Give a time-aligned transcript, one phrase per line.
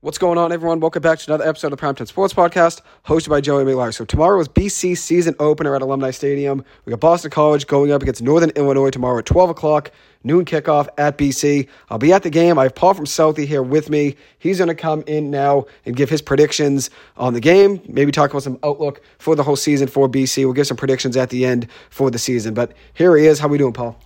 [0.00, 0.78] What's going on, everyone?
[0.78, 3.92] Welcome back to another episode of the Primetime Sports Podcast, hosted by Joey McLaren.
[3.92, 6.64] So tomorrow is BC season opener at Alumni Stadium.
[6.84, 9.90] We got Boston College going up against Northern Illinois tomorrow at 12 o'clock,
[10.22, 11.66] noon kickoff at BC.
[11.90, 12.60] I'll be at the game.
[12.60, 14.14] I have Paul from Southie here with me.
[14.38, 18.30] He's going to come in now and give his predictions on the game, maybe talk
[18.30, 20.44] about some outlook for the whole season for BC.
[20.44, 22.54] We'll give some predictions at the end for the season.
[22.54, 23.40] But here he is.
[23.40, 24.00] How are we doing, Paul?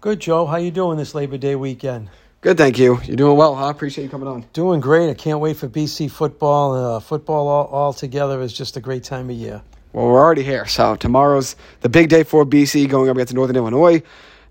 [0.00, 0.46] Good, Joe.
[0.46, 2.10] How you doing this Labor Day weekend?
[2.42, 3.00] Good, thank you.
[3.04, 3.66] You're doing well, huh?
[3.66, 4.44] Appreciate you coming on.
[4.52, 5.08] Doing great.
[5.10, 6.74] I can't wait for BC football.
[6.74, 9.62] Uh, football all, all together is just a great time of year.
[9.92, 10.66] Well, we're already here.
[10.66, 14.02] So tomorrow's the big day for BC going up against Northern Illinois.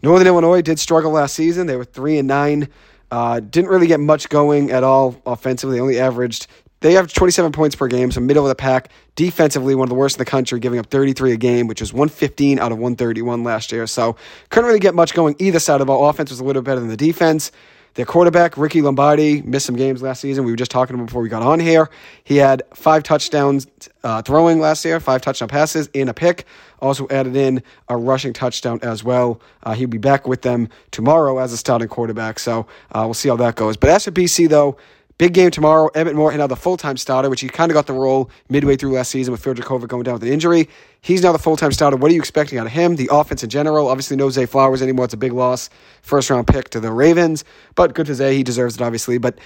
[0.01, 1.67] Northern Illinois did struggle last season.
[1.67, 2.69] They were three and nine.
[3.11, 5.77] Uh, didn't really get much going at all offensively.
[5.77, 6.47] They only averaged
[6.81, 8.91] they have 27 points per game, so middle of the pack.
[9.15, 11.93] Defensively, one of the worst in the country, giving up 33 a game, which was
[11.93, 13.87] 115 out of 131 last year.
[13.87, 14.15] So
[14.49, 16.07] couldn't really get much going either side of the ball.
[16.07, 17.51] Offense was a little better than the defense.
[17.95, 20.43] Their quarterback, Rocky Lombardi, missed some games last season.
[20.43, 21.89] We were just talking before we got on here.
[22.25, 23.67] He had five touchdowns
[24.03, 26.45] uh, throwing last year, five touchdown passes, and a pick.
[26.81, 29.39] Also added in a rushing touchdown as well.
[29.63, 32.37] Uh, he'll be back with them tomorrow as a starting quarterback.
[32.37, 33.77] So uh, we'll see how that goes.
[33.77, 34.75] But as for BC, though,
[35.17, 35.87] Big game tomorrow.
[35.95, 38.75] Emmett Morehead now the full time starter, which he kind of got the role midway
[38.75, 40.67] through last season with Phil Jurkovec going down with an injury.
[40.99, 41.95] He's now the full time starter.
[41.95, 42.97] What are you expecting out of him?
[42.97, 43.87] The offense in general.
[43.87, 45.05] Obviously, no Zay Flowers anymore.
[45.05, 45.69] It's a big loss.
[46.01, 48.35] First round pick to the Ravens, but good for Zay.
[48.35, 49.17] He deserves it, obviously.
[49.17, 49.39] But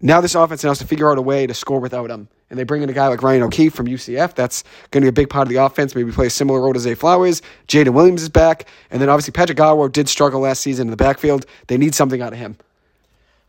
[0.00, 2.28] now this offense now has to figure out a way to score without him.
[2.48, 4.36] And they bring in a guy like Ryan O'Keefe from UCF.
[4.36, 5.96] That's going to be a big part of the offense.
[5.96, 7.42] Maybe play a similar role to Zay Flowers.
[7.66, 8.68] Jaden Williams is back.
[8.92, 11.46] And then obviously Patrick Garwo did struggle last season in the backfield.
[11.66, 12.56] They need something out of him.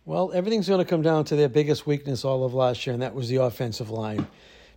[0.08, 3.02] Well, everything's going to come down to their biggest weakness all of last year, and
[3.02, 4.25] that was the offensive line.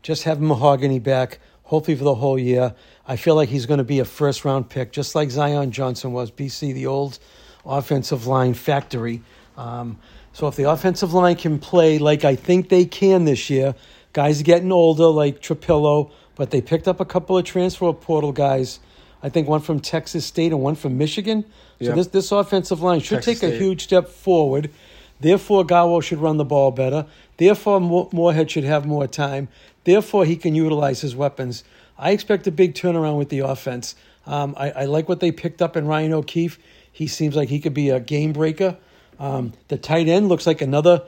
[0.03, 2.75] Just have Mahogany back, hopefully for the whole year.
[3.06, 6.11] I feel like he's going to be a first round pick, just like Zion Johnson
[6.11, 7.20] was, BC, the old
[7.64, 9.22] offensive line factory.
[9.56, 10.00] Um,
[10.33, 13.77] so if the offensive line can play like I think they can this year,
[14.12, 18.33] guys are getting older like Trapilo, but they picked up a couple of transfer portal
[18.33, 18.81] guys.
[19.22, 21.44] I think one from Texas State and one from Michigan.
[21.81, 23.54] So this this offensive line should Texas take State.
[23.54, 24.71] a huge step forward.
[25.20, 27.06] Therefore, Garwo should run the ball better.
[27.36, 29.48] Therefore, Morehead should have more time.
[29.84, 31.64] Therefore, he can utilize his weapons.
[31.98, 33.94] I expect a big turnaround with the offense.
[34.26, 36.59] Um, I, I, like what they picked up in Ryan O'Keefe.
[36.92, 38.76] He seems like he could be a game breaker.
[39.19, 41.03] Um, the tight end looks like another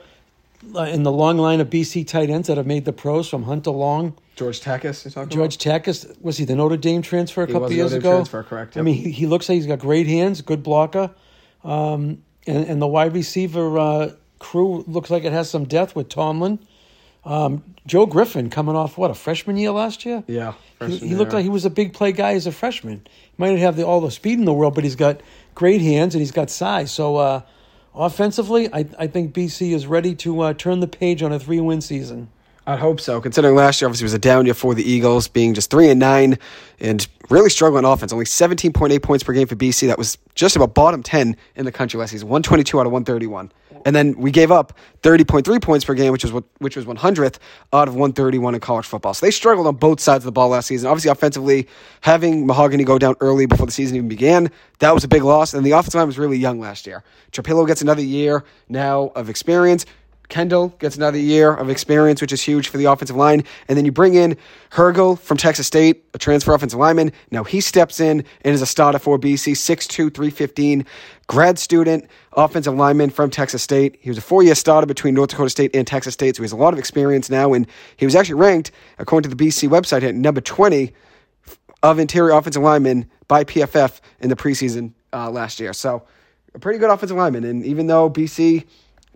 [0.75, 3.43] uh, in the long line of BC tight ends that have made the pros from
[3.43, 4.15] Hunter Long.
[4.35, 5.83] George Takacs, George about?
[5.83, 8.11] Takis, was he the Notre Dame transfer a he couple years Notre ago?
[8.17, 8.75] Transfer, correct.
[8.75, 8.81] Yep.
[8.81, 11.11] I mean, he, he, looks like he's got great hands, good blocker.
[11.63, 16.09] Um, and, and the wide receiver uh, crew looks like it has some depth with
[16.09, 16.59] Tomlin.
[17.25, 20.23] Um, Joe Griffin coming off what a freshman year last year.
[20.27, 20.53] Yeah,
[20.85, 23.01] he, he looked like he was a big play guy as a freshman.
[23.05, 25.21] He might not have the, all the speed in the world, but he's got
[25.55, 26.91] great hands and he's got size.
[26.91, 27.41] So uh,
[27.95, 31.61] offensively, I, I think BC is ready to uh, turn the page on a three
[31.61, 32.29] win season.
[32.65, 33.19] I'd hope so.
[33.19, 35.99] Considering last year obviously was a down year for the Eagles, being just three and
[35.99, 36.37] nine,
[36.79, 38.13] and really struggling offense.
[38.13, 39.87] Only seventeen point eight points per game for BC.
[39.87, 42.29] That was just about bottom ten in the country last season.
[42.29, 43.51] One twenty two out of one thirty one.
[43.85, 46.85] And then we gave up thirty point three points per game, which was which was
[46.85, 47.37] one hundredth
[47.73, 49.13] out of one thirty one in college football.
[49.13, 50.87] So they struggled on both sides of the ball last season.
[50.87, 51.67] Obviously, offensively,
[51.99, 55.53] having Mahogany go down early before the season even began, that was a big loss.
[55.53, 57.03] And the offensive line was really young last year.
[57.33, 59.85] Trapilo gets another year now of experience.
[60.29, 63.43] Kendall gets another year of experience, which is huge for the offensive line.
[63.67, 64.37] And then you bring in
[64.71, 67.11] Hergel from Texas State, a transfer offensive lineman.
[67.29, 70.85] Now he steps in and is a starter for BC, 6'2, 315,
[71.27, 73.97] grad student, offensive lineman from Texas State.
[73.99, 76.45] He was a four year starter between North Dakota State and Texas State, so he
[76.45, 77.53] has a lot of experience now.
[77.53, 77.67] And
[77.97, 80.93] he was actually ranked, according to the BC website, at number 20
[81.83, 85.73] of interior offensive linemen by PFF in the preseason uh, last year.
[85.73, 86.03] So
[86.55, 87.43] a pretty good offensive lineman.
[87.43, 88.65] And even though BC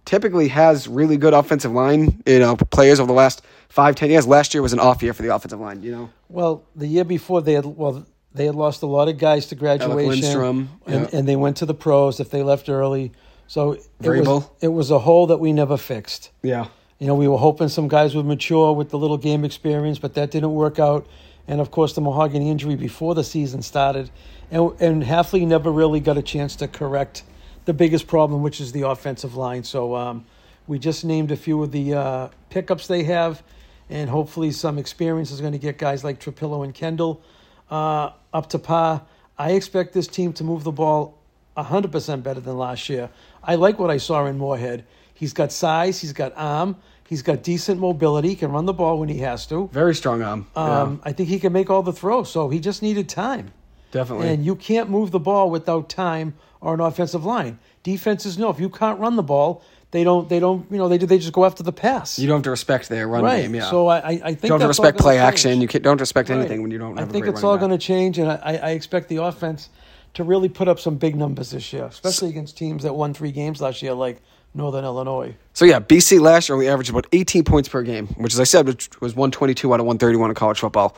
[0.07, 4.25] typically has really good offensive line, you know, players over the last five, ten years.
[4.25, 6.09] Last year was an off year for the offensive line, you know.
[6.29, 9.55] Well, the year before they had well they had lost a lot of guys to
[9.55, 11.09] graduation, and, yeah.
[11.11, 13.11] and they went to the pros if they left early.
[13.47, 16.31] So it was, it was a hole that we never fixed.
[16.41, 16.67] Yeah.
[16.99, 20.13] You know, we were hoping some guys would mature with the little game experience, but
[20.15, 21.07] that didn't work out.
[21.47, 24.09] And of course, the Mahogany injury before the season started,
[24.51, 27.23] and and Hafley never really got a chance to correct
[27.67, 29.61] the biggest problem, which is the offensive line.
[29.61, 30.25] So um,
[30.67, 33.43] we just named a few of the uh, pickups they have,
[33.89, 37.21] and hopefully some experience is going to get guys like Trapilo and Kendall
[37.69, 39.05] uh, up to par.
[39.37, 41.19] I expect this team to move the ball
[41.57, 43.09] 100% better than last year.
[43.43, 44.85] I like what I saw in Morehead.
[45.13, 46.77] He's got size, he's got arm,
[47.09, 49.67] he's got decent mobility, he can run the ball when he has to.
[49.73, 50.47] Very strong arm.
[50.55, 51.09] Um, yeah.
[51.09, 53.51] I think he can make all the throws, so he just needed time.
[53.91, 54.29] Definitely.
[54.29, 57.59] And you can't move the ball without time or an offensive line.
[57.83, 60.97] Defenses know if you can't run the ball, they don't they don't you know they
[60.97, 62.19] do they just go after the pass.
[62.19, 63.43] You don't have to respect their run right.
[63.43, 63.55] game.
[63.55, 63.69] Yeah.
[63.69, 65.23] So I I think you don't have respect play change.
[65.23, 65.61] action.
[65.61, 66.39] You can't, don't respect Right.
[66.39, 68.69] anything when you don't I think it's all going to change, and I, I I
[68.71, 69.69] expect the offense
[70.15, 73.31] to really put up some big numbers this year, especially against teams that won three
[73.31, 74.21] games last year, like
[74.53, 75.35] Northern Illinois.
[75.53, 78.43] So yeah, BC last year we averaged about 18 points per game, which, as I
[78.43, 78.65] said,
[78.99, 80.97] was 122 out of 131 in college football.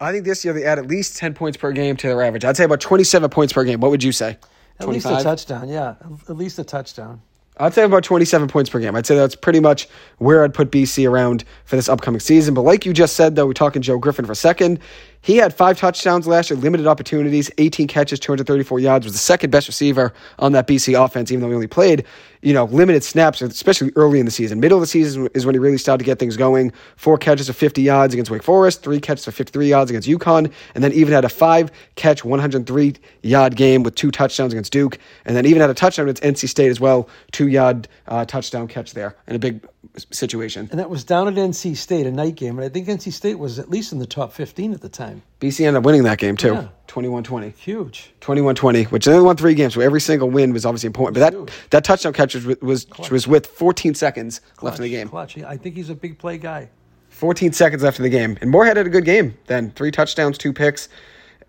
[0.00, 2.44] I think this year they add at least 10 points per game to their average.
[2.44, 3.80] I'd say about 27 points per game.
[3.80, 4.38] What would you say?
[4.80, 5.94] At least a touchdown, yeah.
[6.28, 7.20] At least a touchdown.
[7.60, 8.94] I'd say about 27 points per game.
[8.94, 9.88] I'd say that's pretty much
[10.18, 12.54] where I'd put BC around for this upcoming season.
[12.54, 14.78] But like you just said, though, we're talking Joe Griffin for a second.
[15.20, 19.50] He had five touchdowns last year, limited opportunities, 18 catches, 234 yards, was the second
[19.50, 22.04] best receiver on that BC offense, even though he only played,
[22.40, 24.60] you know, limited snaps, especially early in the season.
[24.60, 26.72] Middle of the season is when he really started to get things going.
[26.96, 30.52] Four catches of 50 yards against Wake Forest, three catches of 53 yards against UConn,
[30.74, 34.98] and then even had a five catch, 103 yard game with two touchdowns against Duke,
[35.24, 38.68] and then even had a touchdown against NC State as well, two yard uh, touchdown
[38.68, 40.68] catch there and a big situation.
[40.70, 42.58] And that was down at NC State, a night game.
[42.58, 45.22] And I think NC State was at least in the top 15 at the time.
[45.40, 46.68] BC ended up winning that game too, Yeah.
[46.88, 47.50] 21 20.
[47.50, 48.12] Huge.
[48.20, 51.14] 21-20, which they only won three games, so every single win was obviously important.
[51.14, 55.08] But that, that touchdown catch was was, was with 14 seconds left in the game.
[55.08, 55.38] Clutch.
[55.38, 56.70] I think he's a big play guy.
[57.10, 58.38] 14 seconds left in the game.
[58.40, 59.70] And Morehead had a good game then.
[59.72, 60.88] Three touchdowns, two picks,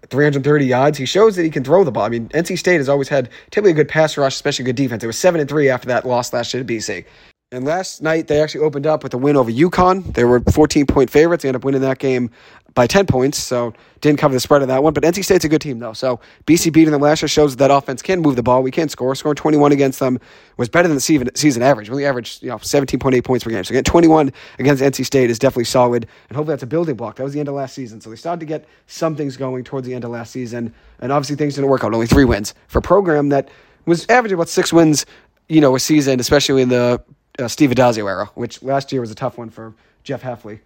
[0.09, 0.97] 330 yards.
[0.97, 2.03] He shows that he can throw the ball.
[2.03, 5.03] I mean, NC State has always had typically a good pass rush, especially good defense.
[5.03, 7.05] It was 7 and 3 after that loss last year to BC.
[7.51, 10.13] And last night, they actually opened up with a win over UConn.
[10.13, 11.41] They were 14 point favorites.
[11.41, 12.29] They ended up winning that game
[12.75, 14.93] by 10 points, so didn't cover the spread of that one.
[14.93, 15.93] But NC State's a good team, though.
[15.93, 18.61] So BC beating them last year shows that, offense can move the ball.
[18.61, 19.15] We can score.
[19.15, 20.19] Scoring 21 against them
[20.57, 21.89] was better than the season, season average.
[21.89, 23.63] Really averaged you know, 17.8 points per game.
[23.63, 27.15] So getting 21 against NC State is definitely solid, and hopefully that's a building block.
[27.15, 27.99] That was the end of last season.
[27.99, 31.11] So they started to get some things going towards the end of last season, and
[31.11, 31.95] obviously things didn't work out.
[31.95, 33.49] Only three wins for a program that
[33.87, 35.07] was averaging about six wins,
[35.47, 37.01] you know, a season, especially in the
[37.39, 40.59] uh, Steve Addazio era, which last year was a tough one for Jeff Hafley.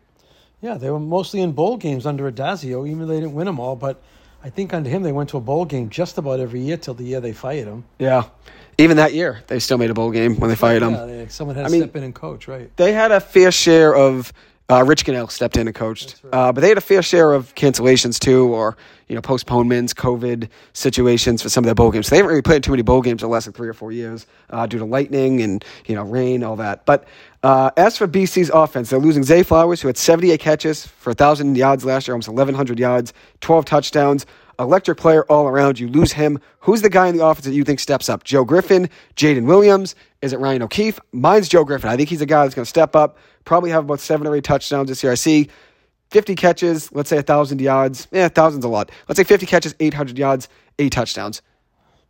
[0.62, 3.60] Yeah, they were mostly in bowl games under Addazio, even though they didn't win them
[3.60, 3.76] all.
[3.76, 4.02] But
[4.44, 6.94] I think under him, they went to a bowl game just about every year till
[6.94, 7.84] the year they fired him.
[8.00, 8.24] Yeah.
[8.78, 10.94] Even that year, they still made a bowl game when they fired him.
[10.94, 12.76] Yeah, someone had to I mean- step in and coach, right?
[12.78, 14.34] They had a fair share of
[14.70, 17.54] uh, Rich Gunnell stepped in and coached, uh, but they had a fair share of
[17.56, 18.78] cancellations too, or
[19.08, 22.08] you know postponements, COVID situations for some of their bowl games.
[22.08, 23.74] So they haven't really played too many bowl games in the last like three or
[23.74, 26.86] four years uh, due to lightning and you know rain, all that.
[26.86, 27.06] But
[27.44, 31.58] uh, as for BC's offense, they're losing Zay Flowers, who had 78 catches for 1,000
[31.58, 34.26] yards last year, almost 1,100 yards, 12 touchdowns.
[34.60, 35.80] Electric player all around.
[35.80, 36.40] You lose him.
[36.60, 38.24] Who's the guy in the offense that you think steps up?
[38.24, 39.96] Joe Griffin, Jaden Williams?
[40.22, 41.00] Is it Ryan O'Keefe?
[41.12, 41.90] Mine's Joe Griffin.
[41.90, 44.36] I think he's a guy that's going to step up, probably have about seven or
[44.36, 45.12] eight touchdowns this year.
[45.12, 45.50] I see
[46.12, 48.08] 50 catches, let's say 1,000 yards.
[48.12, 48.92] Yeah, 1,000's a lot.
[49.08, 50.48] Let's say 50 catches, 800 yards,
[50.80, 51.42] eight touchdowns.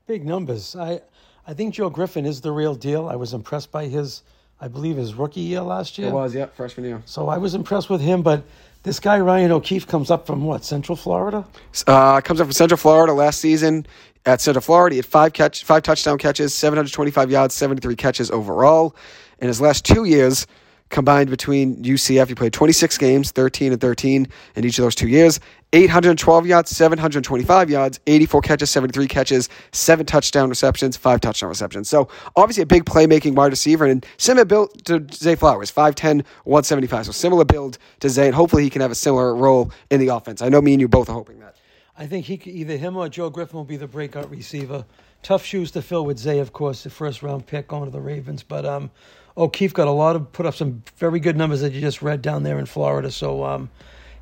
[0.08, 0.76] Big numbers.
[0.76, 1.02] I,
[1.48, 3.08] I think Joe Griffin is the real deal.
[3.08, 4.24] I was impressed by his,
[4.60, 6.10] I believe, his rookie year last year.
[6.10, 7.02] It was, yeah, freshman year.
[7.06, 8.22] So I was impressed with him.
[8.22, 8.44] But
[8.84, 11.46] this guy Ryan O'Keefe comes up from what Central Florida?
[11.88, 13.86] Uh, comes up from Central Florida last season.
[14.26, 18.96] At Central Florida, he had five catch, five touchdown catches, 725 yards, 73 catches overall.
[19.40, 20.48] In his last two years,
[20.94, 25.10] combined between UCF, he played 26 games, 13 and 13 in each of those two
[25.10, 25.40] years.
[25.74, 31.90] 812 yards, 725 yards, 84 catches, 73 catches, seven touchdown receptions, five touchdown receptions.
[31.90, 37.08] So obviously a big playmaking wide receiver and similar build to Zay Flowers, 5'10", 175.
[37.08, 40.10] So similar build to Zay, and hopefully he can have a similar role in the
[40.10, 40.44] offense.
[40.44, 41.53] I know me and you both are hoping that.
[41.98, 44.86] I think he could, either him or Joe Griffin will be the breakout receiver.
[45.22, 48.02] Tough shoes to fill with Zay, of course, the first round pick going to the
[48.02, 48.44] Ravens.
[48.44, 48.90] But um,
[49.38, 52.22] O'Keefe got a lot of put up some very good numbers that you just read
[52.22, 53.12] down there in Florida.
[53.12, 53.70] So um,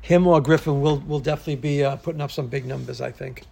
[0.02, 3.00] him or Griffin will will definitely be uh, putting up some big numbers.
[3.00, 3.44] I think.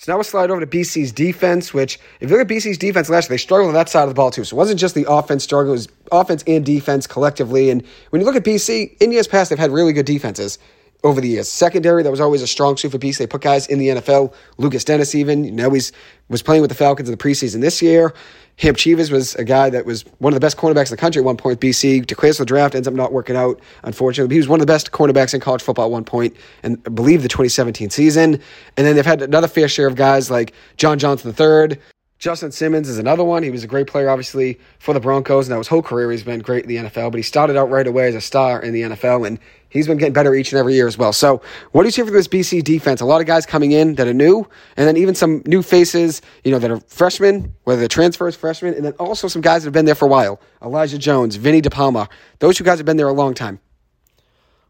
[0.00, 3.10] So now we'll slide over to BC's defense, which, if you look at BC's defense
[3.10, 4.44] last year, they struggled on that side of the ball too.
[4.44, 7.68] So it wasn't just the offense struggle, it was offense and defense collectively.
[7.68, 10.58] And when you look at BC, in years past, they've had really good defenses
[11.04, 11.48] over the years.
[11.48, 13.18] Secondary, that was always a strong suit for BC.
[13.18, 14.32] They put guys in the NFL.
[14.58, 15.92] Lukas Denis, even, you know, he's
[16.28, 18.14] was playing with the Falcons in the preseason this year.
[18.56, 21.20] Hamp Cheevers was a guy that was one of the best cornerbacks in the country
[21.20, 21.60] at one point.
[21.60, 24.34] BC declares the draft, ends up not working out, unfortunately.
[24.34, 26.90] He was one of the best cornerbacks in college football at one point, and I
[26.90, 28.34] believe the 2017 season.
[28.76, 31.78] And then they've had another fair share of guys like John Johnson III.
[32.20, 33.42] Justin Simmons is another one.
[33.42, 35.48] He was a great player, obviously, for the Broncos.
[35.48, 37.86] Now, his whole career, he's been great in the NFL, but he started out right
[37.86, 39.38] away as a star in the NFL, and
[39.70, 41.14] he's been getting better each and every year as well.
[41.14, 41.40] So,
[41.72, 43.00] what do you see for this BC defense?
[43.00, 44.46] A lot of guys coming in that are new,
[44.76, 48.74] and then even some new faces, you know, that are freshmen, whether they're transfers, freshmen,
[48.74, 50.42] and then also some guys that have been there for a while.
[50.60, 52.06] Elijah Jones, Vinny DePalma.
[52.40, 53.60] Those two guys have been there a long time.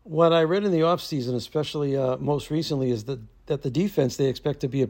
[0.04, 4.16] What I read in the offseason, especially uh, most recently, is that, that the defense
[4.16, 4.88] they expect to be a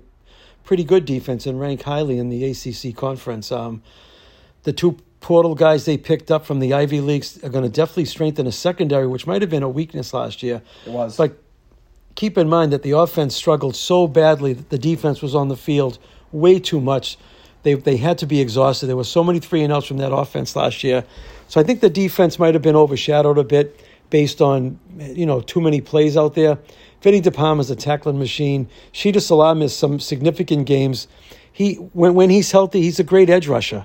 [0.64, 3.50] pretty good defense and rank highly in the ACC conference.
[3.50, 3.82] Um,
[4.62, 8.06] the two portal guys they picked up from the Ivy Leagues are going to definitely
[8.06, 10.62] strengthen a secondary, which might have been a weakness last year.
[10.86, 11.16] It was.
[11.16, 11.38] But
[12.14, 15.56] keep in mind that the offense struggled so badly that the defense was on the
[15.56, 15.98] field
[16.32, 17.18] way too much.
[17.62, 18.86] They, they had to be exhausted.
[18.86, 21.04] There were so many three and outs from that offense last year.
[21.48, 25.40] So I think the defense might have been overshadowed a bit based on you know
[25.40, 26.58] too many plays out there.
[27.02, 28.68] Vinny DePalma's a tackling machine.
[28.92, 31.08] Shitta Sillah is some significant games.
[31.52, 33.84] He when when he's healthy, he's a great edge rusher.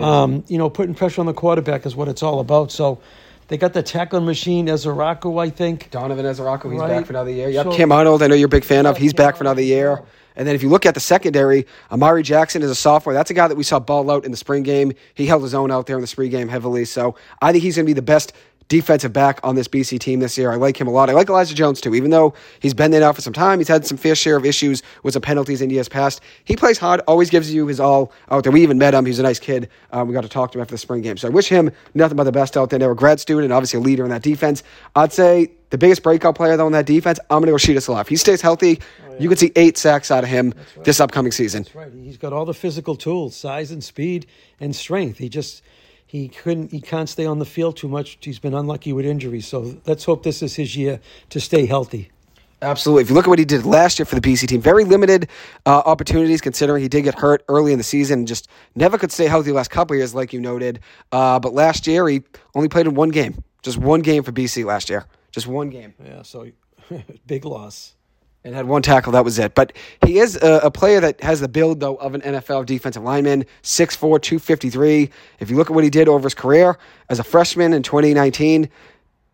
[0.00, 2.70] Um, you know, putting pressure on the quarterback is what it's all about.
[2.70, 3.00] So
[3.48, 5.90] they got the tackling machine, Ezeiruaku, I think.
[5.90, 6.88] Donovan Ezeiruaku, he's Right.
[6.90, 7.48] back for another year.
[7.48, 7.64] Yep.
[7.66, 8.96] So- Cam Arnold, I know you're a big fan of.
[8.96, 10.00] He's Cam back for another year.
[10.36, 13.12] And then if you look at the secondary, Amari Jackson is a sophomore.
[13.14, 14.92] That's a guy that we saw ball out in the spring game.
[15.14, 16.84] He held his own out there in the spring game heavily.
[16.84, 18.32] So I think he's going to be the best
[18.70, 20.50] defensive back on this BC team this year.
[20.50, 21.10] I like him a lot.
[21.10, 23.58] I like Elijah Jones too, even though he's been there now for some time.
[23.58, 26.22] He's had some fair share of issues with some penalties in years past.
[26.44, 28.52] He plays hard, always gives you his all out there.
[28.52, 29.04] We even met him.
[29.04, 29.68] He's a nice kid.
[29.90, 31.16] Um, we got to talk to him after the spring game.
[31.16, 32.78] So I wish him nothing but the best out there.
[32.78, 34.62] They're a grad student and obviously a leader in that defense.
[34.94, 38.00] I'd say the biggest breakout player though in that defense, I'm going to go Shitta.
[38.00, 38.80] If he stays healthy,
[39.18, 41.64] you could see eight sacks out of him this upcoming season.
[41.64, 41.92] That's right.
[41.92, 44.26] He's got all the physical tools, size and speed
[44.60, 45.18] and strength.
[45.18, 45.62] He just
[46.10, 48.18] he couldn't he can't stay on the field too much.
[48.20, 49.46] He's been unlucky with injuries.
[49.46, 50.98] So let's hope this is his year
[51.28, 52.10] to stay healthy.
[52.62, 53.02] Absolutely.
[53.02, 55.28] If you look at what he did last year for the BC team, very limited
[55.66, 59.12] uh, opportunities considering he did get hurt early in the season and just never could
[59.12, 60.80] stay healthy the last couple of years, like you noted.
[61.12, 62.22] Uh, but last year, he
[62.56, 65.94] only played in one game, just one game for BC last year, just one game.
[66.04, 66.48] Yeah, so
[67.26, 67.94] big loss.
[68.44, 69.12] And had one tackle.
[69.12, 69.54] That was it.
[69.54, 69.72] But
[70.06, 73.44] he is a, a player that has the build, though, of an NFL defensive lineman
[73.62, 75.10] 6'4, 253.
[75.40, 76.78] If you look at what he did over his career
[77.08, 78.68] as a freshman in 2019,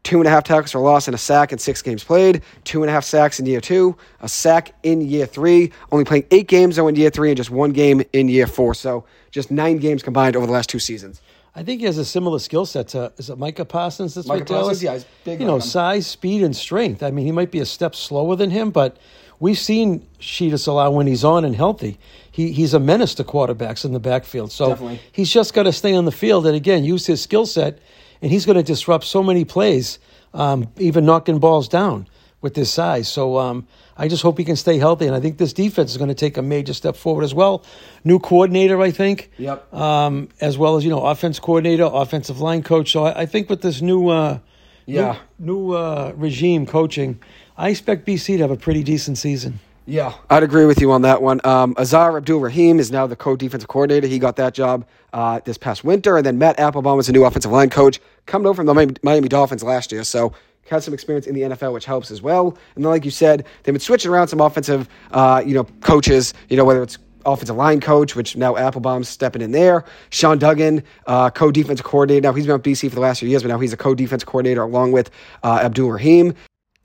[0.02, 2.82] two and a half tackles for loss and a sack in six games played, two
[2.82, 6.46] and a half sacks in year two, a sack in year three, only playing eight
[6.46, 8.72] games, though, in year three, and just one game in year four.
[8.72, 11.20] So just nine games combined over the last two seasons.
[11.56, 14.40] I think he has a similar skill set to is it Micah Parsons that's Micah
[14.40, 14.66] with Dallas?
[14.66, 15.62] Parsons, yeah, he's big You know, him.
[15.62, 17.02] size, speed, and strength.
[17.02, 18.98] I mean, he might be a step slower than him, but
[19.40, 21.98] we've seen Shitta Sillah when he's on and healthy.
[22.30, 24.52] He he's a menace to quarterbacks in the backfield.
[24.52, 25.00] So Definitely.
[25.12, 27.78] he's just got to stay on the field and again use his skill set,
[28.20, 29.98] and he's going to disrupt so many plays,
[30.34, 32.06] um, even knocking balls down
[32.42, 33.08] with his size.
[33.08, 33.66] So um,
[33.98, 36.14] I just hope he can stay healthy, and I think this defense is going to
[36.14, 37.64] take a major step forward as well.
[38.04, 39.72] New coordinator, I think Yep.
[39.72, 42.92] um, as well as you know offense coordinator, offensive line coach.
[42.92, 44.38] So I, I think with this new uh,
[44.84, 45.16] Yeah.
[45.38, 47.18] new, new uh, regime coaching,
[47.56, 49.60] I expect BC to have a pretty decent season.
[49.88, 51.40] Yeah, I'd agree with you on that one.
[51.44, 54.08] Um, Aazaar Abdul Rahim is now the co-defensive coordinator.
[54.08, 57.24] He got that job uh, this past winter, and then Matt Applebaum was the new
[57.24, 60.02] offensive line coach, coming over from the Miami, Miami Dolphins last year.
[60.02, 60.32] So
[60.68, 62.56] had some experience in the NFL, which helps as well.
[62.74, 66.34] And then, like you said, they've been switching around some offensive, uh, you know, coaches.
[66.48, 69.84] You know, whether it's offensive line coach, which now Applebaum's stepping in there.
[70.10, 72.22] Sean Duggan, uh, co defense coordinator.
[72.22, 73.94] Now he's been with BC for the last few years, but now he's a co
[73.94, 75.10] defense coordinator along with
[75.42, 76.34] uh, Abdul Rahim.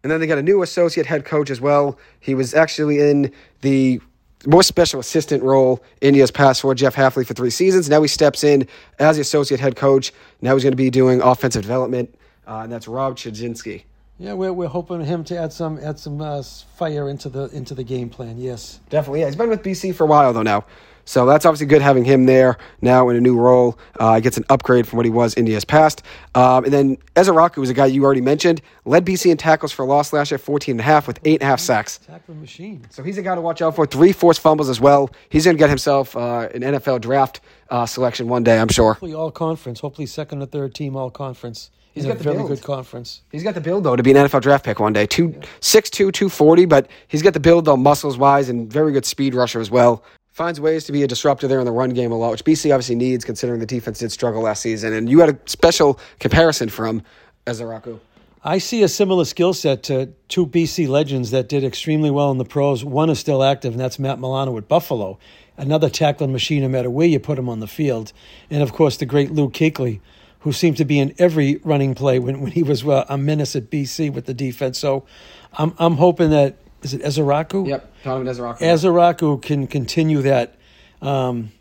[0.03, 1.99] And then they got a new associate head coach as well.
[2.19, 4.01] He was actually in the
[4.47, 7.87] more special assistant role in years past for Jeff Hafley for three seasons.
[7.87, 10.11] Now he steps in as the associate head coach.
[10.41, 12.15] Now he's going to be doing offensive development,
[12.47, 13.83] uh, and that's Rob Chudzinski.
[14.17, 17.73] Yeah, we're, we're hoping him to add some add some uh, fire into the into
[17.73, 18.37] the game plan.
[18.37, 18.79] Yes.
[18.89, 19.27] Definitely, yeah.
[19.27, 20.65] He's been with BC for a while though now,
[21.05, 23.77] so that's obviously good having him there now in a new role.
[23.99, 26.03] Uh, gets an upgrade from what he was in years past.
[26.35, 29.85] Um, and then Ezeiruaku was a guy you already mentioned, led BC in tackles for
[29.85, 31.99] loss last year, 14 and a half with eight and a half sacks.
[31.99, 32.85] Tackling machine.
[32.91, 33.85] So he's a guy to watch out for.
[33.85, 35.09] Three forced fumbles as well.
[35.29, 38.93] He's going to get himself uh, an NFL draft uh, selection one day, I'm sure.
[38.93, 39.79] Hopefully all conference.
[39.79, 41.71] Hopefully second or third team all conference.
[41.93, 42.49] He's got a the very build.
[42.49, 43.21] good conference.
[43.31, 45.05] He's got the build though to be an NFL draft pick one day.
[45.05, 45.29] Two,
[45.59, 49.59] 6'2", 240, but he's got the build though, muscles wise, and very good speed rusher
[49.59, 50.03] as well.
[50.31, 52.73] Finds ways to be a disruptor there in the run game a lot, which BC
[52.73, 54.93] obviously needs considering the defense did struggle last season.
[54.93, 57.03] And you had a special comparison from
[57.45, 57.99] Ezeiruaku.
[58.43, 62.39] I see a similar skill set to two BC legends that did extremely well in
[62.39, 62.83] the pros.
[62.83, 65.19] One is still active, and that's Matt Milano with Buffalo.
[65.57, 68.13] Another tackling machine, no matter where you put him on the field.
[68.49, 69.99] And of course, the great Luke Kuechly,
[70.41, 73.55] who seemed to be in every running play when, when he was uh, a menace
[73.55, 74.77] at BC with the defense.
[74.79, 75.05] So
[75.53, 77.67] I'm, I'm hoping that, is it Ezeiruaku?
[77.67, 78.57] Yep, Donovan Ezeiruaku.
[78.59, 80.55] Ezeiruaku can continue that
[81.01, 81.51] um,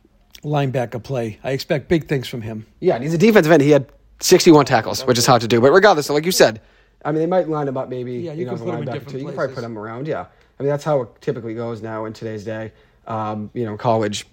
[0.42, 1.38] linebacker play.
[1.44, 2.66] I expect big things from him.
[2.80, 3.62] Yeah, and he's a defensive end.
[3.62, 3.86] He had
[4.20, 5.60] 61 tackles, which is hard to do.
[5.60, 6.60] But regardless, so like you said,
[7.04, 8.82] I mean, they might line him up maybe, Yeah, you you, know, can put him
[8.82, 9.18] in different too.
[9.18, 10.26] You can probably put him around, yeah.
[10.58, 12.72] I mean, that's how it typically goes now in today's day.
[13.06, 14.26] Um, you know, college,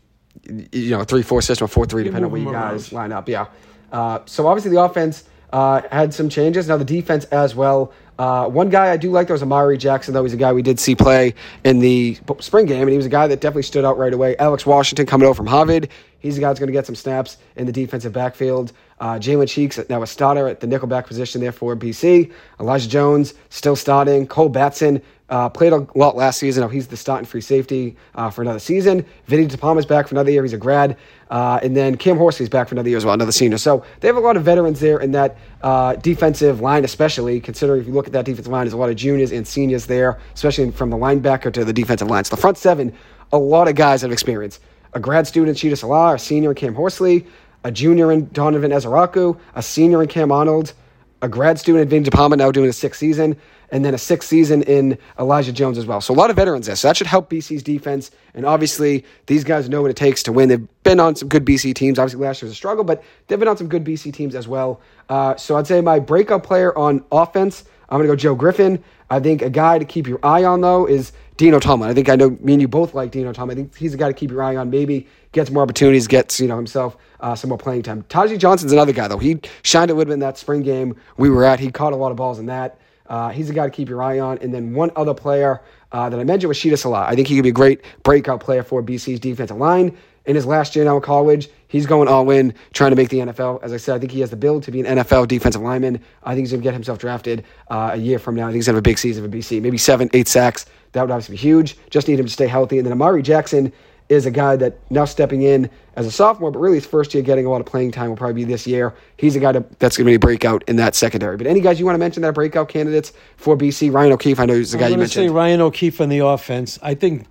[0.45, 3.01] you know, 3 4 system, 4 3, depending on where you guys around.
[3.01, 3.47] line up, yeah.
[3.91, 6.67] Uh, so obviously the offense uh, had some changes.
[6.67, 7.93] Now the defense as well.
[8.19, 10.63] Uh, one guy I do like though is Amari Jackson, though he's a guy we
[10.63, 13.85] did see play in the spring game, and he was a guy that definitely stood
[13.85, 14.35] out right away.
[14.37, 15.89] Alex Washington coming over from Harvard.
[16.19, 18.73] He's the guy that's going to get some snaps in the defensive backfield.
[18.99, 22.31] Uh, Jalen Cheeks, now a starter at the nickelback position there for BC.
[22.59, 24.25] Elijah Jones, still starting.
[24.25, 26.61] Cole Batson, uh, played a lot last season.
[26.61, 29.05] Now he's the starting free safety uh, for another season.
[29.25, 30.41] Vinny DePalma's back for another year.
[30.43, 30.97] He's a grad.
[31.29, 33.57] Uh, and then Cam Horsley's back for another year as well, another senior.
[33.57, 37.81] So they have a lot of veterans there in that uh, defensive line, especially considering
[37.81, 40.19] if you look at that defensive line, there's a lot of juniors and seniors there,
[40.33, 42.23] especially from the linebacker to the defensive line.
[42.23, 42.93] So the front seven,
[43.31, 44.59] a lot of guys have experience.
[44.93, 47.27] A grad student, Shitta Sillah, a senior in Cam Horsley,
[47.63, 50.73] a junior in Donovan Ezeiruaku, a senior in Cam Arnold,
[51.21, 53.35] a grad student in Vinny DePalma now doing a sixth season
[53.71, 56.01] and then a sixth season in Elijah Jones as well.
[56.01, 56.75] So a lot of veterans there.
[56.75, 58.11] So that should help BC's defense.
[58.33, 60.49] And obviously, these guys know what it takes to win.
[60.49, 61.99] They've been on some good BC teams.
[61.99, 64.47] Obviously, last year was a struggle, but they've been on some good BC teams as
[64.47, 64.81] well.
[65.09, 68.83] Uh, so I'd say my breakout player on offense, I'm going to go Joe Griffin.
[69.09, 71.89] I think a guy to keep your eye on, though, is Dino Tomlin.
[71.89, 73.57] I think I know me and you both like Dino Tomlin.
[73.57, 74.69] I think he's a guy to keep your eye on.
[74.69, 78.03] Maybe gets more opportunities, gets you know himself uh, some more playing time.
[78.09, 79.17] Taji Johnson's another guy, though.
[79.17, 81.59] He shined a little bit in that spring game we were at.
[81.59, 82.79] He caught a lot of balls in that.
[83.07, 84.37] Uh, he's a guy to keep your eye on.
[84.39, 85.61] And then one other player
[85.91, 87.05] uh, that I mentioned was Shitta Sillah.
[87.05, 89.97] I think he could be a great breakout player for BC's defensive line.
[90.25, 93.19] In his last year now in college, he's going all in, trying to make the
[93.19, 93.63] NFL.
[93.63, 96.01] As I said, I think he has the build to be an NFL defensive lineman.
[96.21, 98.43] I think he's going to get himself drafted uh, a year from now.
[98.43, 99.61] I think he's going to have a big season for BC.
[99.61, 100.65] Maybe seven, eight sacks.
[100.91, 101.77] That would obviously be huge.
[101.91, 102.77] Just need him to stay healthy.
[102.77, 103.71] And then Amari Jackson
[104.09, 107.23] is a guy that now stepping in as a sophomore, but really his first year
[107.23, 108.93] getting a lot of playing time will probably be this year.
[109.17, 111.35] He's a guy that's going to be a breakout in that secondary.
[111.37, 113.91] But any guys you want to mention that breakout candidates for BC?
[113.91, 115.27] Ryan O'Keefe, I know he's the guy you mentioned.
[115.27, 116.79] say Ryan O'Keefe on the offense.
[116.81, 117.25] I think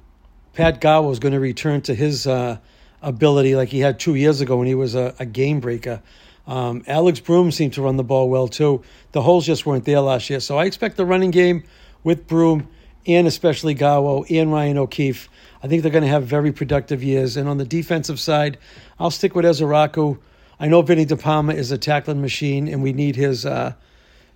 [0.53, 2.59] Pat Garwo is going to return to his uh,
[3.01, 6.03] ability like he had two years ago when he was a, a game breaker.
[6.47, 8.83] Um, Alex Broome seemed to run the ball well too.
[9.13, 11.65] The holes just weren't there last year, so I expect the running game
[12.05, 12.69] with Broome
[13.07, 15.29] and especially Garwo and Ryan O'Keefe
[15.67, 17.37] I think they're going to have very productive years.
[17.37, 18.57] And on the defensive side,
[19.01, 20.17] I'll stick with Ezeiruaku.
[20.61, 23.73] I know Vinny DePalma is a tackling machine, and we need his uh,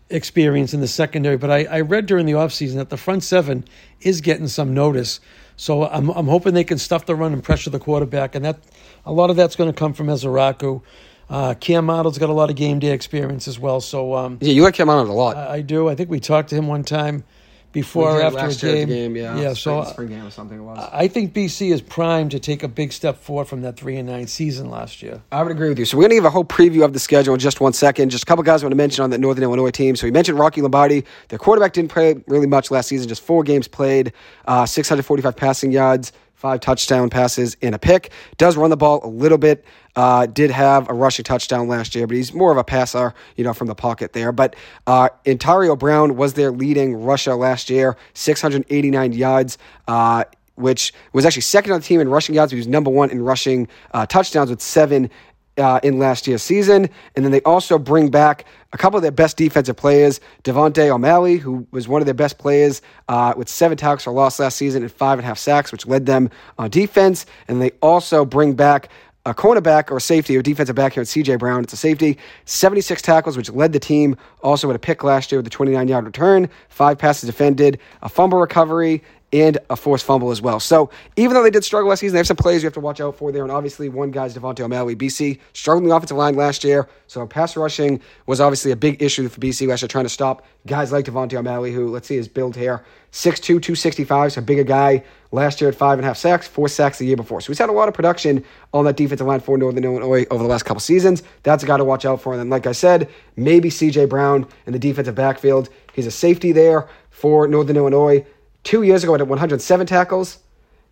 [0.09, 1.37] experience in the secondary.
[1.37, 3.65] But I, I read during the offseason that the front seven
[4.01, 5.21] is getting some notice.
[5.55, 8.35] So I'm, I'm hoping they can stuff the run and pressure the quarterback.
[8.35, 8.59] And that
[9.07, 10.83] a lot of that's going to come from Ezeiruaku.
[11.29, 13.81] Uh, Cam Arnold's got a lot of game day experience as well.
[13.81, 15.37] So um, yeah, you like Cam Arnold a lot.
[15.37, 15.89] I, I do.
[15.89, 17.23] I think we talked to him one time
[17.73, 18.89] before or after a game.
[18.89, 19.17] game.
[19.17, 19.53] Yeah, yeah.
[19.55, 20.89] Spring, so spring game or something it was.
[20.93, 24.09] I think BC is primed to take a big step forward from that three and
[24.09, 25.23] nine season last year.
[25.31, 25.85] I would agree with you.
[25.85, 28.11] So we're going to give a whole preview of the schedule in just one second.
[28.11, 29.97] Just a couple guys I want to mention on that Northern Illinois team.
[29.97, 31.05] So we mentioned Rocky Lombardi.
[31.29, 33.09] Their quarterback didn't play really much last season.
[33.09, 34.13] Just four games played,
[34.47, 38.11] uh, 645 passing yards five touchdown passes in a pick.
[38.39, 39.63] Does run the ball a little bit.
[39.95, 43.45] Uh, did have a rushing touchdown last year, but he's more of a passer, you
[43.45, 44.33] know, from the pocket there.
[44.33, 49.59] But uh, Antario Brown was their leading rusher last year, 689 yards.
[49.87, 50.25] Uh,
[50.57, 52.53] which was actually second on the team in rushing yards.
[52.53, 55.09] He was number one in rushing uh, touchdowns with seven
[55.57, 56.91] uh, in last year's season.
[57.17, 61.37] And then they also bring back a couple of their best defensive players, Devonte O'Malley,
[61.39, 64.83] who was one of their best players uh, with seven tackles for loss last season
[64.83, 67.27] and five and a half sacks, which led them on defense.
[67.49, 68.89] And they also bring back
[69.27, 71.63] a cornerback or safety or defensive back here at CJ Brown.
[71.63, 74.17] It's a safety, 76 tackles, which led the team.
[74.43, 78.09] Also had a pick last year with a 29 yard return, five passes defended, a
[78.09, 79.03] fumble recovery,
[79.33, 80.59] and a forced fumble as well.
[80.59, 82.81] So even though they did struggle last season, they have some plays you have to
[82.81, 83.43] watch out for there.
[83.43, 84.97] And obviously, one guy's Devonte O'Malley.
[84.97, 89.29] BC struggling the offensive line last year, so pass rushing was obviously a big issue
[89.29, 92.29] for BC last year, trying to stop guys like Devonte O'Malley, who let's see his
[92.29, 95.05] build here, 6'2", 265, so bigger guy.
[95.33, 97.41] Last year at five and a half sacks, four sacks the year before.
[97.41, 100.43] So he's had a lot of production on that defensive line for Northern Illinois over
[100.43, 101.23] the last couple seasons.
[101.45, 102.33] That's a guy to watch out for.
[102.33, 104.07] And then, like I said, maybe C.J.
[104.07, 105.69] Brown in the defensive backfield.
[105.93, 108.27] He's a safety there for Northern Illinois.
[108.65, 110.39] Two years ago, at 107 tackles.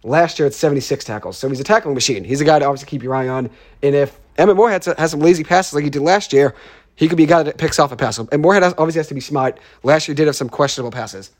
[0.05, 1.37] Last year, at 76 tackles.
[1.39, 2.23] So he's a tackling machine.
[2.23, 3.51] He's a guy to obviously keep your eye on.
[3.83, 6.55] And if Emmett Morehead has some lazy passes like he did last year,
[6.95, 8.19] he could be a guy that picks off a pass.
[8.19, 9.59] And Morehead obviously has to be smart.
[9.83, 11.31] Last year, he did have some questionable passes.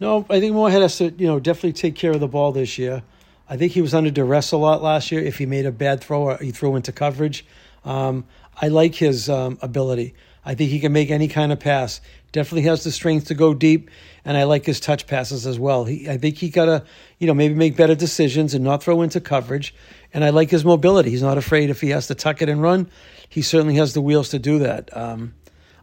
[0.00, 2.78] No, I think Morehead has to, you know, definitely take care of the ball this
[2.78, 3.02] year.
[3.48, 5.22] I think he was under duress a lot last year.
[5.22, 7.44] If he made a bad throw or he threw into coverage,
[7.84, 8.24] um,
[8.60, 10.14] I like his um, ability.
[10.44, 12.00] I think he can make any kind of pass.
[12.34, 13.88] Definitely has the strength to go deep,
[14.24, 15.84] and I like his touch passes as well.
[15.84, 16.84] He, I think he got to,
[17.20, 19.72] you know, maybe make better decisions and not throw into coverage.
[20.12, 21.10] And I like his mobility.
[21.10, 22.90] He's not afraid if he has to tuck it and run.
[23.28, 24.94] He certainly has the wheels to do that.
[24.96, 25.32] Um,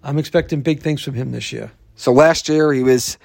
[0.04, 1.72] I'm expecting big things from him this year.
[1.96, 3.18] So last year he was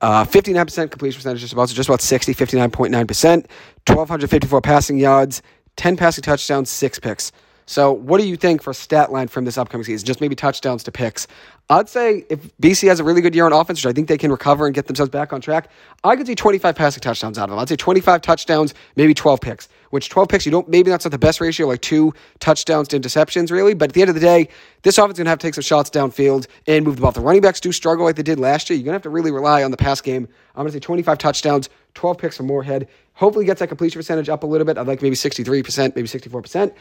[0.00, 5.40] uh, 59% completion percentage, just about so just about 60, 59.9%, 1,254 passing yards,
[5.76, 7.30] 10 passing touchdowns, six picks.
[7.66, 10.04] So, what do you think for stat line from this upcoming season?
[10.06, 11.26] Just maybe touchdowns to picks.
[11.70, 14.18] I'd say if BC has a really good year on offense, which I think they
[14.18, 15.70] can recover and get themselves back on track,
[16.04, 17.58] I could see 25 passing touchdowns out of them.
[17.58, 19.68] I'd say 25 touchdowns, maybe 12 picks.
[19.88, 23.00] Which 12 picks, you don't maybe that's not the best ratio, like two touchdowns to
[23.00, 23.74] interceptions, really.
[23.74, 24.48] But at the end of the day,
[24.82, 27.12] this offense is gonna have to take some shots downfield and move the ball.
[27.12, 28.78] The running backs do struggle like they did last year.
[28.78, 30.28] You're gonna have to really rely on the pass game.
[30.54, 32.88] I'm gonna say 25 touchdowns, 12 picks for Morehead.
[33.14, 34.78] Hopefully gets that completion percentage up a little bit.
[34.78, 36.72] I'd like maybe 63%, maybe 64%.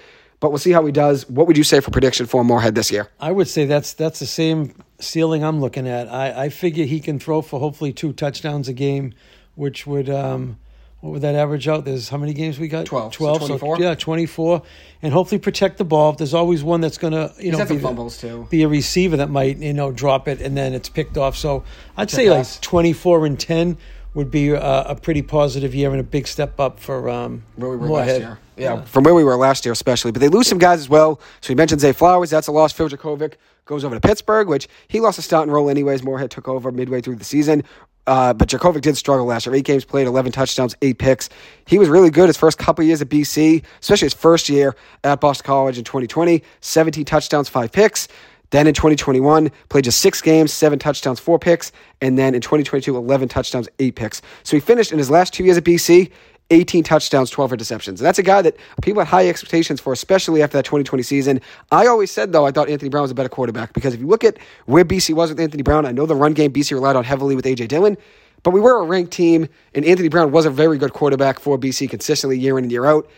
[0.42, 1.30] But we'll see how he does.
[1.30, 3.08] What would you say for prediction for Morehead this year?
[3.20, 6.12] I would say that's that's the same ceiling I'm looking at.
[6.12, 9.14] I, I figure he can throw for hopefully two touchdowns a game,
[9.54, 10.58] which would um,
[11.02, 11.86] what would that average out?
[11.86, 12.86] There's how many games we got?
[12.86, 13.14] 12.
[13.14, 13.48] So 12.
[13.48, 13.80] 24?
[13.80, 14.62] yeah, 24.
[15.02, 16.14] And hopefully protect the ball.
[16.14, 18.48] There's always one that's going to, you know, be, fumbles, too.
[18.52, 21.36] be a receiver that might, you know, drop it and then it's picked off.
[21.36, 21.64] So
[21.98, 22.56] I'd say pass.
[22.56, 23.78] like 24 and 10
[24.14, 27.72] would be a, a pretty positive year and a big step up for um, where
[27.72, 28.08] we were Morehead.
[28.08, 28.40] last year.
[28.58, 30.12] Yeah, from where we were last year, especially.
[30.12, 31.20] But they lose some guys as well.
[31.40, 32.30] So we mentioned Zay Flowers.
[32.30, 32.74] That's a loss.
[32.74, 33.34] Phil Jurkovec
[33.66, 36.04] goes over to Pittsburgh, which he lost a starting role anyways.
[36.04, 37.64] Morehead took over midway through the season.
[38.08, 39.56] Uh, but Jurkovec did struggle last year.
[39.56, 41.30] Eight games played, 11 touchdowns, eight picks.
[41.66, 45.22] He was really good his first couple years at BC, especially his first year at
[45.22, 46.44] Boston College in 2020.
[46.62, 48.08] 17 touchdowns, five picks.
[48.52, 51.72] Then in 2021, played just six games, seven touchdowns, four picks.
[52.02, 54.22] And then in 2022, 11 touchdowns, eight picks.
[54.44, 56.12] So he finished in his last two years at BC,
[56.52, 57.88] 18 touchdowns, 12 interceptions.
[57.88, 61.42] And that's a guy that people had high expectations for, especially after that 2020 season.
[61.72, 64.08] I always said, though, I thought Anthony Brown was a better quarterback because if you
[64.08, 66.98] look at where BC was with Anthony Brown, I know the run game BC relied
[66.98, 67.68] on heavily with A.J.
[67.68, 67.98] Dillon,
[68.44, 71.58] but we were a ranked team, and Anthony Brown was a very good quarterback for
[71.58, 73.10] BC consistently year in and year out.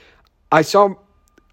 [0.51, 0.93] I saw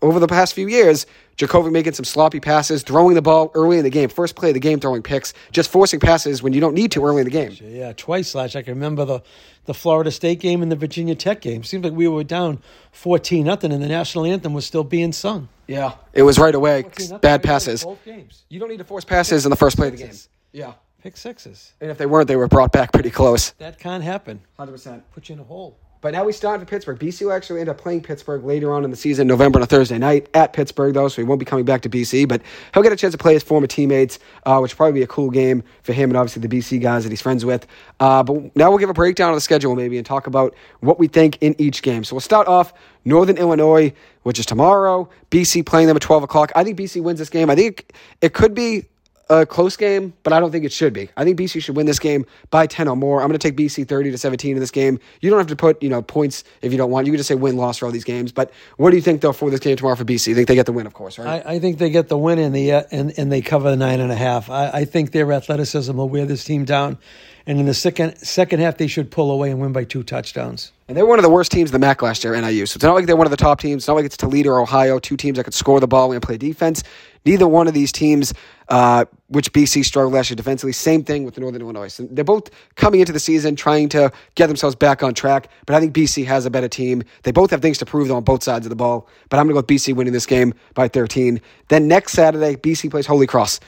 [0.02, 3.84] over the past few years, Jurkovec making some sloppy passes, throwing the ball early in
[3.84, 6.74] the game, first play of the game, throwing picks, just forcing passes when you don't
[6.74, 7.56] need to early in the game.
[7.60, 8.56] Yeah, twice last.
[8.56, 9.20] I can remember the
[9.66, 11.62] the Florida State game and the Virginia Tech game.
[11.62, 12.60] Seems like we were down
[12.92, 15.48] fourteen nothing, and the national anthem was still being sung.
[15.66, 16.84] Yeah, it was right away.
[17.20, 17.84] Bad passes.
[17.84, 18.44] Both games.
[18.48, 20.14] You don't need to force passes in the first play of the game.
[20.52, 21.72] Yeah, Pick sixes.
[21.80, 23.50] and if they weren't, they were brought back pretty close.
[23.52, 24.40] That can't happen.
[24.58, 25.04] Hundred percent.
[25.12, 25.78] Put you in a hole.
[26.02, 26.98] But now we start for Pittsburgh.
[26.98, 29.66] BC will actually end up playing Pittsburgh later on in the season, November on a
[29.66, 32.26] Thursday night at Pittsburgh, though, so he won't be coming back to BC.
[32.26, 32.40] But
[32.72, 35.06] he'll get a chance to play his former teammates, uh, which will probably be a
[35.06, 37.66] cool game for him and obviously the BC guys that he's friends with.
[38.00, 40.98] Uh, but now we'll give a breakdown of the schedule maybe and talk about what
[40.98, 42.02] we think in each game.
[42.02, 42.72] So we'll start off
[43.04, 45.06] Northern Illinois, which is tomorrow.
[45.30, 46.50] BC playing them at 12 o'clock.
[46.56, 47.50] I think BC wins this game.
[47.50, 48.86] I think it could be
[49.30, 51.08] a close game, but I don't think it should be.
[51.16, 53.22] I think BC should win this game by 10 or more.
[53.22, 54.98] I'm going to take BC 30 to 17 in this game.
[55.20, 57.06] You don't have to put, you know, points if you don't want.
[57.06, 58.32] You can just say win loss for all these games.
[58.32, 60.26] But what do you think though for this game tomorrow for BC?
[60.26, 61.46] You think they get the win, of course, right?
[61.46, 63.76] I, I think they get the win and the uh, and and they cover the
[63.76, 64.50] nine and a half.
[64.50, 66.98] I, I think their athleticism will wear this team down,
[67.46, 70.72] and in the second second half they should pull away and win by two touchdowns.
[70.90, 72.66] And they're one of the worst teams in the MAC last year, NIU.
[72.66, 73.82] So it's not like they're one of the top teams.
[73.82, 76.20] It's not like it's Toledo or Ohio, two teams that could score the ball and
[76.20, 76.82] play defense.
[77.24, 78.32] Neither one of these teams,
[78.68, 81.88] uh, which BC struggled last year defensively, same thing with the Northern Illinois.
[81.88, 85.48] So they're both coming into the season trying to get themselves back on track.
[85.66, 87.02] But I think BC has a better team.
[87.24, 89.06] They both have things to prove on both sides of the ball.
[89.28, 91.40] But I'm going to go with BC winning this game by 13.
[91.68, 93.60] Then next Saturday, BC plays Holy Cross.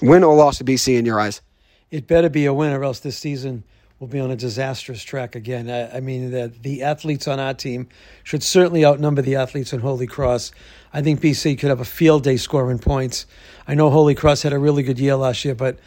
[0.00, 1.42] Win or loss to BC in your eyes?
[1.90, 3.64] It better be a win, or else this season
[4.02, 5.70] will be on a disastrous track again.
[5.70, 7.86] I, I mean, the, the athletes on our team
[8.24, 10.50] should certainly outnumber the athletes in Holy Cross.
[10.92, 13.26] I think BC could have a field day scoring points.
[13.68, 15.78] I know Holy Cross had a really good year last year, but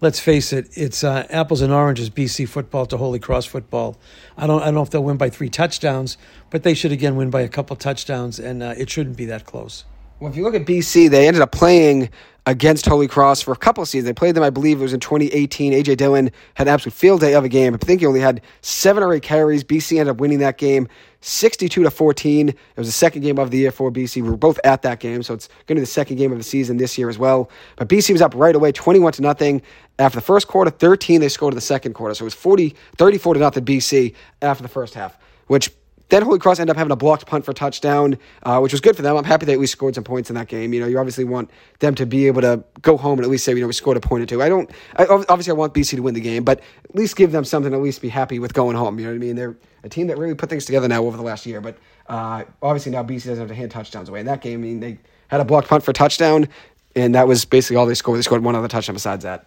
[0.00, 2.08] let's face it, it's uh, apples and oranges.
[2.08, 3.98] BC football to Holy Cross football.
[4.38, 6.16] I don't, I don't know if they'll win by three touchdowns,
[6.48, 9.44] but they should again win by a couple touchdowns, and uh, it shouldn't be that
[9.44, 9.84] close.
[10.20, 12.10] Well, if you look at BC, they ended up playing
[12.44, 14.06] against Holy Cross for a couple of seasons.
[14.06, 15.72] They played them, I believe it was in 2018.
[15.72, 17.74] AJ Dillon had an absolute field day of a game.
[17.74, 19.62] I think he only had seven or eight carries.
[19.62, 20.88] BC ended up winning that game
[21.20, 22.48] 62 to 14.
[22.48, 24.22] It was the second game of the year for BC.
[24.22, 26.38] We were both at that game, so it's going to be the second game of
[26.38, 27.50] the season this year as well.
[27.76, 29.62] But BC was up right away, 21 to nothing
[29.98, 30.70] after the first quarter.
[30.70, 34.14] 13 they scored in the second quarter, so it was 40, 34 to nothing BC
[34.42, 35.70] after the first half, which
[36.08, 38.96] then Holy Cross ended up having a blocked punt for touchdown, uh, which was good
[38.96, 39.16] for them.
[39.16, 40.72] I'm happy they at least scored some points in that game.
[40.72, 43.44] You know, you obviously want them to be able to go home and at least
[43.44, 44.42] say, you know, we scored a point or two.
[44.42, 47.32] I don't, I, obviously, I want BC to win the game, but at least give
[47.32, 48.98] them something to at least be happy with going home.
[48.98, 49.36] You know what I mean?
[49.36, 51.76] They're a team that really put things together now over the last year, but
[52.08, 54.20] uh, obviously now BC doesn't have to hand touchdowns away.
[54.20, 56.48] In that game, I mean, they had a blocked punt for touchdown,
[56.96, 58.18] and that was basically all they scored.
[58.18, 59.46] They scored one other touchdown besides that.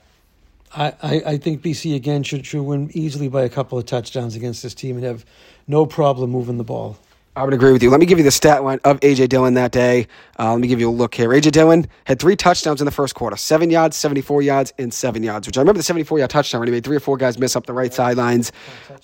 [0.74, 4.64] I, I, think BC again should, should win easily by a couple of touchdowns against
[4.64, 5.26] this team and have
[5.68, 6.98] no problem moving the ball.
[7.34, 7.90] I would agree with you.
[7.90, 10.08] Let me give you the stat line of AJ Dillon that day.
[10.38, 11.30] Uh, let me give you a look here.
[11.30, 15.24] AJ Dillon had three touchdowns in the first quarter: seven yards, seventy-four yards, and seven
[15.24, 15.48] yards.
[15.48, 17.56] Which I remember the seventy-four yard touchdown when he made three or four guys miss
[17.56, 18.52] up the right sidelines.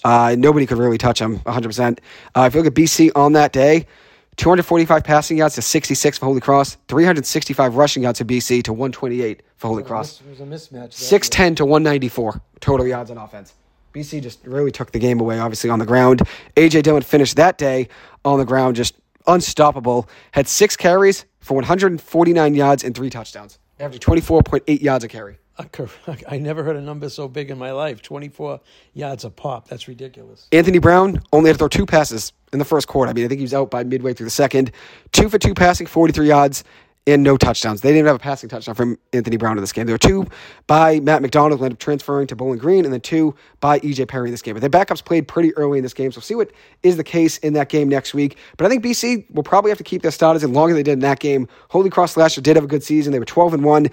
[0.04, 2.02] Uh, nobody could really touch him, one hundred percent.
[2.36, 3.88] Uh, If you look at BC on that day,
[4.38, 9.42] 245 passing yards to 66 for Holy Cross, 365 rushing yards to BC to 128
[9.58, 10.22] for Holy Cross.
[10.22, 10.94] It was a mismatch.
[10.94, 13.54] 610 to 194 total yards on offense.
[13.94, 16.22] BC just really took the game away, obviously, on the ground.
[16.56, 16.84] A.J.
[16.84, 17.88] Dillon finished that day
[18.24, 18.96] on the ground just
[19.26, 20.08] unstoppable.
[20.32, 25.40] Had six carries for 149 yards and three touchdowns, averaging 24.8 yards a carry.
[26.28, 28.60] I never heard a number so big in my life 24
[28.94, 29.68] yards a pop.
[29.68, 30.48] That's ridiculous.
[30.52, 33.10] Anthony Brown only had to throw two passes in the first quarter.
[33.10, 34.72] I mean, I think he was out by midway through the second.
[35.12, 36.64] Two for two passing, 43 yards,
[37.08, 37.82] and no touchdowns.
[37.82, 39.86] They didn't have a passing touchdown from Anthony Brown in this game.
[39.86, 40.28] There were two
[40.68, 44.10] by Matt McDonald, who ended up transferring to Bowling Green, and then two by EJ
[44.10, 44.56] Perry in this game.
[44.56, 46.52] But their backups played pretty early in this game, so we'll see what
[46.84, 48.38] is the case in that game next week.
[48.58, 50.84] But I think BC will probably have to keep their starters as long as they
[50.84, 51.48] did in that game.
[51.70, 53.14] Holy Cross last year did have a good season.
[53.14, 53.88] They were 12 and 1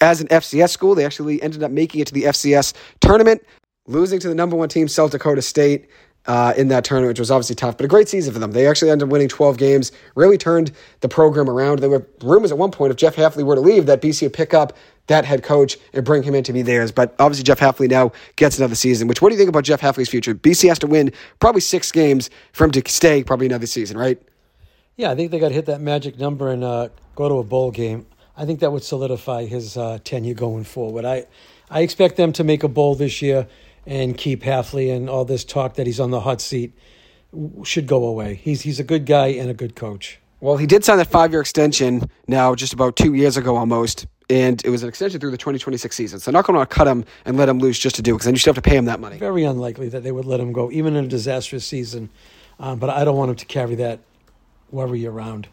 [0.00, 0.94] as an FCS school.
[0.94, 3.42] They actually ended up making it to the FCS tournament,
[3.86, 5.88] losing to the number one team, South Dakota State
[6.26, 8.52] uh, in that tournament, which was obviously tough, but a great season for them.
[8.52, 11.80] They actually ended up winning 12 games, really turned the program around.
[11.80, 14.32] There were rumors at one point if Jeff Hafley were to leave that BC would
[14.32, 14.72] pick up
[15.06, 16.90] that head coach and bring him in to be theirs.
[16.90, 19.06] But obviously, Jeff Hafley now gets another season.
[19.06, 20.34] Which, what do you think about Jeff Hafley's future?
[20.34, 24.20] BC has to win probably six games for him to stay probably another season, right?
[24.96, 27.44] Yeah, I think they got to hit that magic number and uh, go to a
[27.44, 28.06] bowl game.
[28.36, 31.04] I think that would solidify his uh, tenure going forward.
[31.04, 31.26] I,
[31.70, 33.46] I expect them to make a bowl this year
[33.86, 36.72] and keep Hafley and all this talk that he's on the hot seat
[37.64, 38.34] should go away.
[38.34, 40.18] He's he's a good guy and a good coach.
[40.40, 44.06] Well, he did sign that five year extension now, just about two years ago almost,
[44.28, 46.20] and it was an extension through the 2026 season.
[46.20, 48.26] So, not going to cut him and let him loose just to do it, because
[48.26, 49.16] then you still have to pay him that money.
[49.16, 52.10] Very unlikely that they would let him go, even in a disastrous season.
[52.58, 54.00] Um, but I don't want him to carry that
[54.70, 55.48] worry around.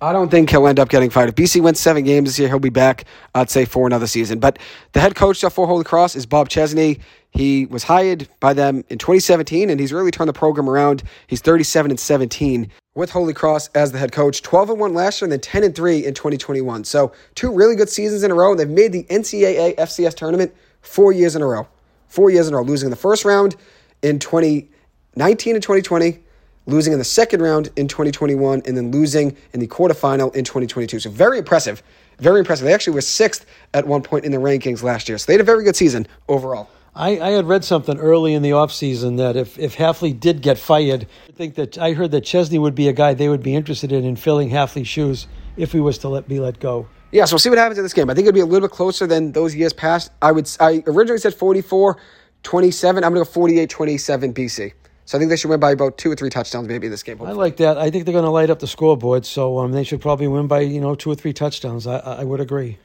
[0.00, 1.30] I don't think he'll end up getting fired.
[1.30, 3.04] If BC wins seven games this year, he'll be back,
[3.34, 4.38] I'd say, for another season.
[4.38, 4.58] But
[4.92, 7.00] the head coach for Holy Cross is Bob Chesney.
[7.30, 11.02] He was hired by them in 2017, and he's really turned the program around.
[11.28, 15.20] He's 37 and 17 with Holy Cross as the head coach, 12 and 1 last
[15.20, 16.84] year, and then 10 and 3 in 2021.
[16.84, 18.50] So two really good seasons in a row.
[18.50, 21.66] and They've made the NCAA FCS tournament four years in a row.
[22.08, 23.56] Four years in a row, losing in the first round
[24.02, 26.22] in 2019 and 2020
[26.66, 31.00] losing in the second round in 2021, and then losing in the quarterfinal in 2022.
[31.00, 31.82] So very impressive.
[32.18, 32.64] Very impressive.
[32.64, 35.18] They actually were sixth at one point in the rankings last year.
[35.18, 36.68] So they had a very good season overall.
[36.94, 40.56] I, I had read something early in the offseason that if, if Hafley did get
[40.56, 43.54] fired, I think that I heard that Chesney would be a guy they would be
[43.54, 45.26] interested in in filling Hafley's shoes
[45.58, 46.88] if he was to let be let go.
[47.12, 48.08] Yeah, so we'll see what happens in this game.
[48.08, 50.10] I think it'll be a little bit closer than those years past.
[50.22, 51.98] I would I originally said 44
[52.42, 53.04] 27.
[53.04, 54.72] I'm going to go 48 27 BC.
[55.06, 57.04] So I think they should win by about two or three touchdowns maybe in this
[57.04, 57.18] game.
[57.18, 57.38] Hopefully.
[57.38, 57.78] I like that.
[57.78, 60.48] I think they're going to light up the scoreboard, so um, they should probably win
[60.48, 61.86] by you know two or three touchdowns.
[61.86, 62.78] I, I would agree.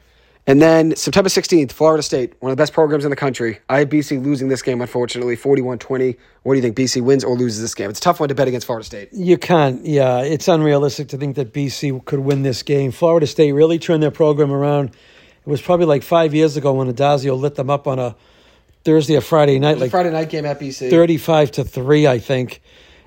[0.44, 3.60] And then September 16th, Florida State, one of the best programs in the country.
[3.68, 6.16] I have BC losing this game, unfortunately, 41 20.
[6.42, 6.76] What do you think?
[6.76, 7.90] BC wins or loses this game?
[7.90, 9.12] It's a tough one to bet against Florida State.
[9.12, 9.84] You can't.
[9.84, 12.90] Yeah, it's unrealistic to think that BC could win this game.
[12.90, 14.88] Florida State really turned their program around.
[14.88, 18.16] It was probably like five years ago when Addazio lit them up on a
[18.84, 22.60] Thursday or Friday night, like Friday night game at BC, thirty-five to three, I think.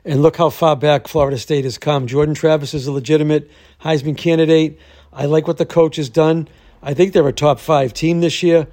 [0.03, 2.05] And look how far back Florida State has come.
[2.05, 3.49] Jordan Travis is a legitimate
[3.81, 4.79] Heisman candidate.
[5.11, 6.47] I like what the coach has done.
[6.83, 8.67] I think they're a top five team this year.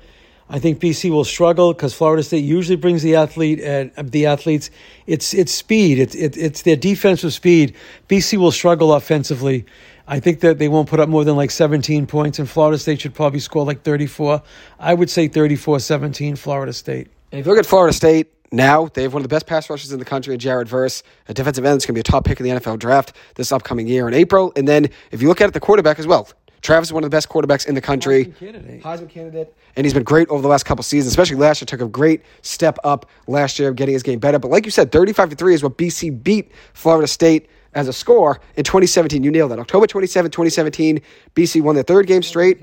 [0.51, 4.27] I think BC will struggle because Florida State usually brings the athlete and uh, the
[4.27, 4.71] athletes.
[5.07, 5.99] It's it's speed.
[5.99, 7.75] It's it, it's their defensive speed.
[8.11, 9.65] BC will struggle offensively.
[10.07, 13.01] I think that they won't put up more than like 17 points, and Florida State
[13.01, 14.43] should probably score like 34.
[14.79, 17.09] I would say 34 17, Florida State.
[17.31, 19.71] And if you look at Florida State now, they have one of the best pass
[19.71, 22.25] rushers in the country, Jared Verse, a defensive end that's going to be a top
[22.25, 24.53] pick in the NFL draft this upcoming year in April.
[24.57, 26.29] And then if you look at it, the quarterback as well.
[26.61, 28.27] Travis is one of the best quarterbacks in the country.
[28.27, 28.83] Heisman candidate.
[28.83, 29.57] Heisman candidate.
[29.75, 31.67] And he's been great over the last couple seasons, especially last year.
[31.67, 34.39] Took a great step up last year, of getting his game better.
[34.39, 37.93] But like you said, 35 to 3 is what BC beat Florida State as a
[37.93, 39.23] score in 2017.
[39.23, 39.59] You nailed that.
[39.59, 41.01] October 27, 2017,
[41.35, 42.61] BC won their third game straight,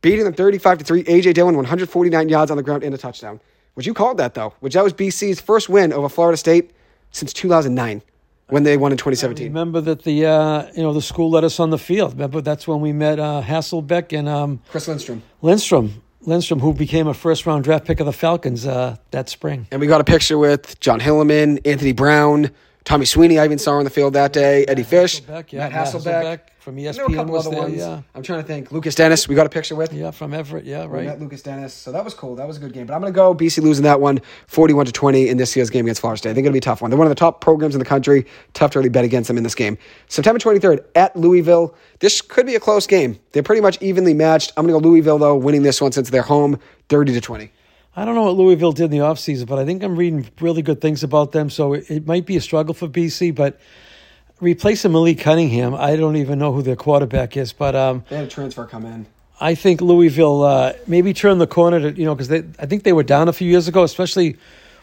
[0.00, 1.04] beating them 35 to 3.
[1.04, 3.40] AJ Dillon 149 yards on the ground and a touchdown.
[3.74, 6.70] Which you called that though, which that was BC's first win over Florida State
[7.10, 8.02] since 2009
[8.48, 9.44] when they won in 2017.
[9.44, 12.12] I remember that the uh, you know the school let us on the field.
[12.12, 15.22] Remember that's when we met uh, Hasselbeck and um, Chris Lindstrom.
[15.42, 16.02] Lindstrom.
[16.26, 19.66] Lindstrom, who became a first round draft pick of the Falcons uh, that spring.
[19.70, 22.50] And we got a picture with John Hilliman, Anthony Brown,
[22.84, 24.66] Tommy Sweeney, I even saw on the field that day.
[24.66, 26.22] Eddie Fish, Hasselbeck, yeah, Matt Hasselbeck.
[26.22, 27.64] Hasselbeck from know a ESPN couple was other there.
[27.64, 27.76] ones.
[27.76, 28.72] Yeah, I'm trying to think.
[28.72, 29.92] Lukas Denis, we got a picture with.
[29.92, 30.64] yeah, from Everett.
[30.66, 31.06] Yeah, We right.
[31.06, 31.72] met Lukas Denis.
[31.72, 32.36] So that was cool.
[32.36, 32.86] That was a good game.
[32.86, 35.70] But I'm going to go BC losing that one 41 to 20 in this year's
[35.70, 36.30] game against Florida State.
[36.30, 36.90] I think it'll be a tough one.
[36.90, 38.26] They're one of the top programs in the country.
[38.52, 39.78] Tough to really bet against them in this game.
[40.08, 41.74] September 23rd at Louisville.
[42.00, 43.18] This could be a close game.
[43.32, 44.52] They're pretty much evenly matched.
[44.58, 46.58] I'm going to go Louisville, though, winning this one since they're home
[46.90, 47.50] 30 to 20.
[47.96, 50.62] I don't know what Louisville did in the offseason, but I think I'm reading really
[50.62, 51.48] good things about them.
[51.48, 53.60] So it, it might be a struggle for BC, but
[54.40, 55.74] replacing Malik Cunningham.
[55.74, 58.84] I don't even know who their quarterback is, but um, They had a transfer come
[58.84, 59.06] in.
[59.40, 62.92] I think Louisville uh, maybe turn the corner to you know because I think they
[62.92, 64.36] were down a few years ago, especially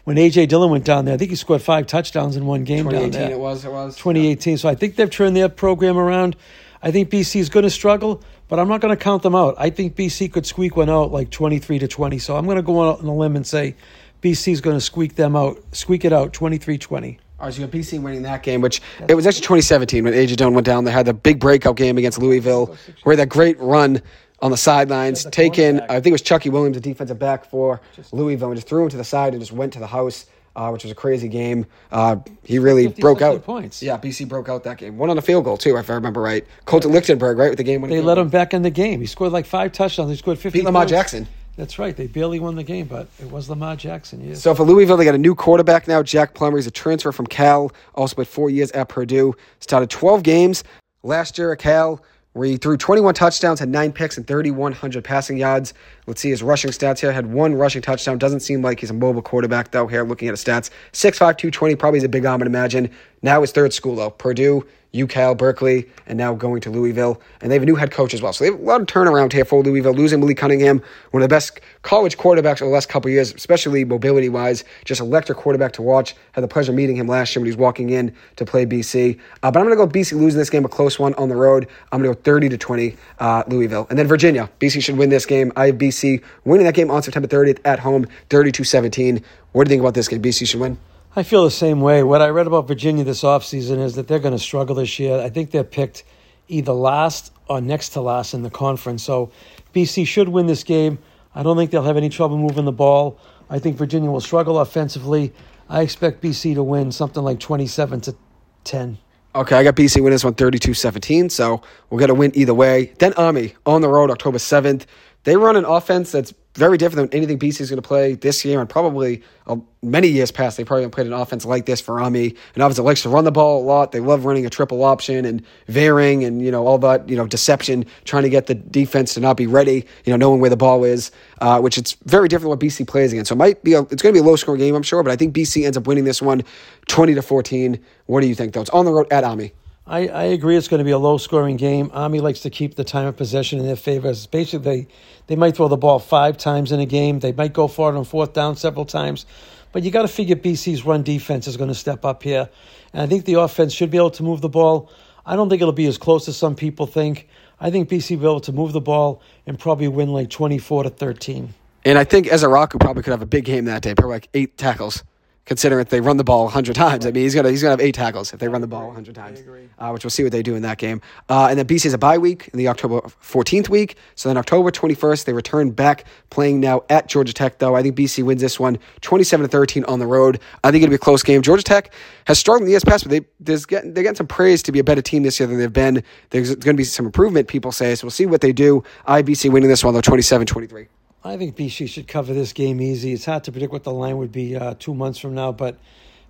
[0.04, 1.14] when AJ Dillon went down there.
[1.14, 3.32] I think he scored five touchdowns in one game down 2018 there.
[3.32, 3.66] it was.
[3.66, 3.96] It was.
[3.98, 4.58] 2018.
[4.58, 6.36] So I think they've turned their program around.
[6.84, 9.56] I think BC is going to struggle, but I'm not going to count them out.
[9.58, 12.20] I think BC could squeak one out like 23 to 20.
[12.20, 13.78] So I'm going to go out on a limb and say
[14.22, 17.18] BC is going to squeak them out, squeak it out 23 20.
[17.40, 20.12] All right, so you got BC winning that game, which it was actually 2017 when
[20.12, 20.84] AJ Dillon went down.
[20.84, 24.02] They had the big breakout game against Louisville, where that great run
[24.42, 25.80] on the sidelines, taken.
[25.80, 27.80] I think it was Chucky Williams, the defensive back for
[28.12, 30.70] Louisville, and just threw him to the side and just went to the house, uh,
[30.70, 31.66] which was a crazy game.
[31.92, 33.44] Uh, he really broke out.
[33.44, 33.82] points.
[33.82, 34.98] Yeah, BC broke out that game.
[34.98, 36.46] One on a field goal too, if I remember right.
[36.66, 37.82] Colton Lichtenberger, right, with the game.
[37.82, 39.00] They let him back in the game.
[39.00, 40.10] He scored like five touchdowns.
[40.10, 40.92] He scored 50 beat Lamar points.
[40.92, 41.28] Jackson.
[41.58, 41.96] That's right.
[41.96, 44.28] They barely won the game, but it was Lamar Jackson.
[44.28, 44.42] Yes.
[44.42, 46.02] So for Louisville, they got a new quarterback now.
[46.02, 46.58] Jack Plummer.
[46.58, 47.72] He's a transfer from Cal.
[47.94, 49.36] Also played four years at Purdue.
[49.60, 50.64] Started 12 games
[51.04, 52.02] last year at Cal,
[52.34, 55.74] where he threw 21 touchdowns, had nine picks, and 3,100 passing yards.
[56.08, 57.12] Let's see his rushing stats here.
[57.12, 58.18] Had one rushing touchdown.
[58.18, 60.70] Doesn't seem like he's a mobile quarterback, though, here looking at his stats.
[60.94, 62.90] 6'5", 220, probably is a big arm, I'd imagine.
[63.22, 64.12] Now his third school, though.
[64.12, 67.22] Purdue, UCal, Berkeley, and now going to Louisville.
[67.40, 68.34] And they have a new head coach as well.
[68.34, 71.30] So they have a lot of turnaround here for Louisville, losing Malik Cunningham, one of
[71.30, 74.66] the best college quarterbacks over the last couple years, especially mobility wise.
[74.84, 76.16] Just electric quarterback to watch.
[76.34, 78.66] Had the pleasure of meeting him last year when he was walking in to play
[78.66, 79.18] BC.
[79.42, 81.38] Uh, but I'm going to go BC losing this game, a close one on the
[81.38, 81.68] road.
[81.92, 83.88] I'm going to go 30 to 20 uh, Louisville.
[83.90, 84.50] And then Virginia.
[84.60, 85.54] BC should win this game.
[85.56, 89.24] I have BC winning that game on September 30th at home, 32 17.
[89.54, 90.22] What do you think about this game?
[90.22, 90.78] BC should win?
[91.14, 92.04] I feel the same way.
[92.04, 95.20] What I read about Virginia this offseason is that they're going to struggle this year.
[95.20, 96.06] I think they're picked
[96.48, 99.04] either last or next to last in the conference.
[99.04, 99.30] So
[99.76, 101.00] BC should win this game.
[101.36, 103.20] I don't think they'll have any trouble moving the ball.
[103.50, 105.34] I think Virginia will struggle offensively.
[105.68, 108.16] I expect BC to win something like 27 to
[108.64, 108.98] 10.
[109.36, 112.54] Okay, I got BC winning this one 32 17, so we'll get a win either
[112.54, 112.94] way.
[113.00, 114.86] Then Army on the road October 7th.
[115.24, 118.44] They run an offense that's very different than anything BC is going to play this
[118.44, 120.58] year and probably uh, many years past.
[120.58, 122.36] They probably haven't played an offense like this for Ami.
[122.56, 123.94] An offense that likes to run the ball a lot.
[123.94, 127.26] They love running a triple option and varying and, you know, all that, you know,
[127.26, 130.58] deception, trying to get the defense to not be ready, you know, knowing where the
[130.58, 133.30] ball is, uh, which it's very different what BC plays against.
[133.30, 135.04] So it might be a, it's going to be a low scoring game, I'm sure,
[135.04, 136.44] but I think BC ends up winning this one
[136.88, 137.80] 20 to 14.
[138.08, 138.62] What do you think, though?
[138.62, 139.54] It's on the road at Army.
[139.92, 141.92] I, I agree it's going to be a low scoring game.
[141.94, 144.14] Army likes to keep the time of possession in their favor.
[144.32, 144.88] Basically, they,
[145.28, 147.20] they might throw the ball five times in a game.
[147.20, 149.26] They might go for it on fourth down several times.
[149.74, 152.50] But you got to figure BC's run defense is going to step up here.
[152.94, 154.90] And I think the offense should be able to move the ball.
[155.26, 157.28] I don't think it'll be as close as some people think.
[157.60, 160.84] I think BC will be able to move the ball and probably win like 24
[160.84, 161.54] to 13.
[161.84, 164.58] And I think Ezeiruaku probably could have a big game that day, probably like eight
[164.58, 165.04] tackles,
[165.46, 167.06] considering if they run the ball 100 times.
[167.06, 168.88] I mean, he's going to he's gonna have eight tackles if they run the ball
[168.88, 169.42] 100 times.
[169.80, 171.02] Uh, which we'll see what they do in that game.
[171.30, 173.96] Uh, and then BC has a bye week in the October 14th week.
[174.16, 177.76] So then October 21st, they return back playing now at Georgia Tech, though.
[177.76, 180.40] I think BC wins this one 27 to 13 on the road.
[180.64, 181.42] I think it'll be a close game.
[181.42, 181.94] Georgia Tech
[182.26, 184.72] has struggled in the years past, but they, there's getting, they're getting some praise to
[184.72, 186.04] be a better team this year than they've been.
[186.30, 187.96] There's going to be some improvement, people say.
[187.96, 188.84] So we'll see what they do.
[189.08, 190.88] IBC winning this one, though, 27 23.
[191.24, 193.14] I think BC should cover this game easy.
[193.14, 195.78] It's hard to predict what the line would be uh, two months from now, but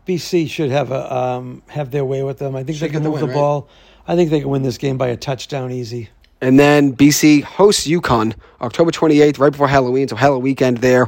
[0.06, 2.56] BC should have a um, have their way with them.
[2.56, 3.34] I think Should they can get the win, the right?
[3.36, 3.70] ball.
[4.08, 6.10] I think they can win this game by a touchdown easy.
[6.42, 11.08] And then BC hosts UConn October 28th, right before Halloween, so Halloween weekend there.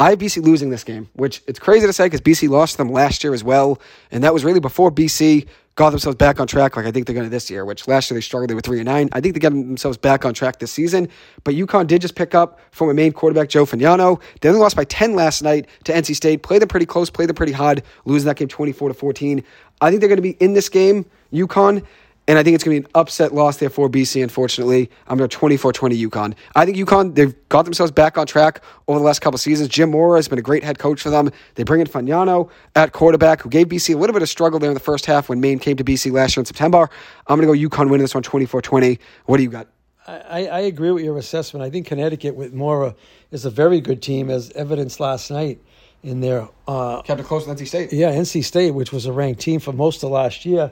[0.00, 2.88] I have BC losing this game, which it's crazy to say because BC lost them
[2.90, 3.80] last year as well.
[4.10, 7.14] And that was really before BC got themselves back on track, like I think they're
[7.14, 8.50] going to this year, which last year they struggled.
[8.50, 9.08] They were 3 and 9.
[9.12, 11.08] I think they got themselves back on track this season.
[11.42, 14.20] But UConn did just pick up former Maine quarterback Joe Fagnano.
[14.40, 16.42] They only lost by 10 last night to NC State.
[16.42, 19.42] Played them pretty close, played them pretty hard, losing that game 24 to 14.
[19.80, 21.84] I think they're going to be in this game, UConn.
[22.26, 24.90] And I think it's going to be an upset loss there for BC, unfortunately.
[25.08, 26.34] I'm going to 24 20 UConn.
[26.54, 29.68] I think UConn, they've got themselves back on track over the last couple seasons.
[29.68, 31.30] Jim Mora has been a great head coach for them.
[31.56, 34.70] They bring in Fagnano at quarterback, who gave BC a little bit of struggle there
[34.70, 36.88] in the first half when Maine came to BC last year in September.
[37.26, 38.98] I'm going to go UConn winning this one 24 20.
[39.26, 39.68] What do you got?
[40.06, 41.64] I, I agree with your assessment.
[41.64, 42.94] I think Connecticut with Mora
[43.30, 45.60] is a very good team, as evidenced last night
[46.02, 47.92] in their uh, Kept it close with NC State.
[47.92, 50.70] yeah NC State, which was a ranked team for most of last year,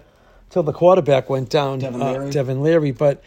[0.52, 2.30] till the quarterback went down, Devin uh, Leary.
[2.30, 2.92] Devin Leary.
[2.92, 3.22] But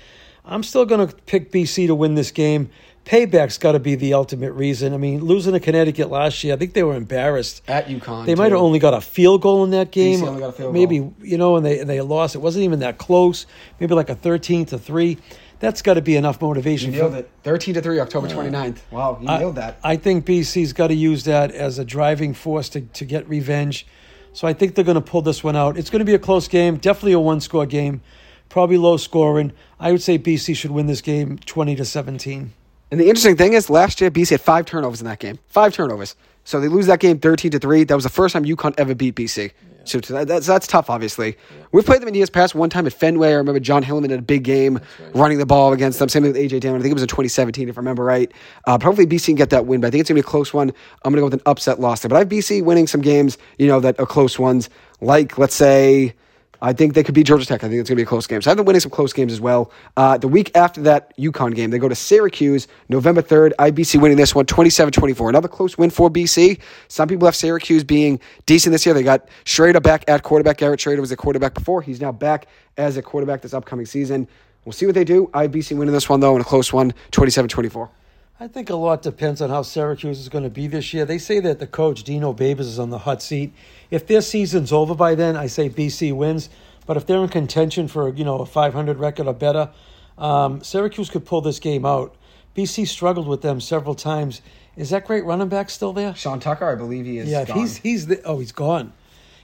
[0.45, 2.69] I'm still going to pick BC to win this game.
[3.03, 4.93] Payback's got to be the ultimate reason.
[4.93, 7.61] I mean, losing to Connecticut last year, I think they were embarrassed.
[7.67, 8.25] At UConn.
[8.25, 10.23] They might have only got a field goal in that game.
[10.23, 11.13] only got a field Maybe goal.
[11.21, 12.33] you know, and they and they lost.
[12.33, 13.45] It wasn't even that close.
[13.79, 15.19] Maybe like a thirteen to three.
[15.59, 16.91] That's got to be enough You motivation.
[16.91, 17.31] nailed for, it.
[17.43, 18.79] 13 to 3, October 29th.
[18.91, 19.79] Wow, you I, nailed that.
[19.85, 23.87] I think BC's got to use that as a driving force to, to get revenge.
[24.35, 25.77] So I think they're going to pull this one out.
[25.77, 28.01] It's going to be a close game, definitely a one score game,
[28.49, 29.53] probably low scoring.
[29.79, 32.51] I would say BC should win this game 20 to 17.
[32.91, 35.39] And the interesting thing is, last year BC had five turnovers in that game.
[35.47, 36.17] Five turnovers.
[36.45, 37.83] So they lose that game 13 to 3.
[37.83, 39.51] That was the first time UConn ever beat BC.
[39.83, 41.37] So that, that's, that's tough, obviously.
[41.71, 42.55] We've played them in years past.
[42.55, 44.79] One time at Fenway, I remember John Hillman had a big game
[45.13, 46.09] running the ball against them.
[46.09, 46.79] Same thing with AJ Dillon.
[46.79, 48.31] I think it was in 2017, if I remember right.
[48.65, 49.81] Uh, but hopefully BC can get that win.
[49.81, 50.73] But I think it's going to be a close one.
[51.03, 52.09] I'm going to go with an upset loss there.
[52.09, 54.69] But I have BC winning some games, you know, that are close ones.
[55.01, 56.15] Like, let's say,
[56.61, 57.63] I think they could beat Georgia Tech.
[57.63, 58.41] I think it's going to be a close game.
[58.41, 59.71] So I've been winning some close games as well.
[59.97, 63.53] Uh, the week after that UConn game, they go to Syracuse, November 3rd.
[63.59, 65.29] IBC winning this one 27 24.
[65.29, 66.59] Another close win for BC.
[66.87, 68.93] Some people have Syracuse being decent this year.
[68.93, 70.57] They got Shrader back at quarterback.
[70.57, 71.81] Garrett Shrader was a quarterback before.
[71.81, 72.47] He's now back
[72.77, 74.27] as a quarterback this upcoming season.
[74.65, 75.27] We'll see what they do.
[75.33, 77.89] IBC winning this one, though, in a close one 27 24.
[78.37, 81.05] I think a lot depends on how Syracuse is going to be this year.
[81.05, 83.53] They say that the coach, Dino Babers, is on the hot seat.
[83.89, 86.49] If their season's over by then, I say BC wins.
[86.85, 89.71] But if they're in contention for you know a 500 record or better,
[90.17, 92.13] um, Syracuse could pull this game out.
[92.57, 94.41] BC struggled with them several times.
[94.75, 96.13] Is that great running back still there?
[96.13, 97.29] Sean Tucker, I believe he is.
[97.29, 98.91] Yeah, if he's he's the, oh he's gone.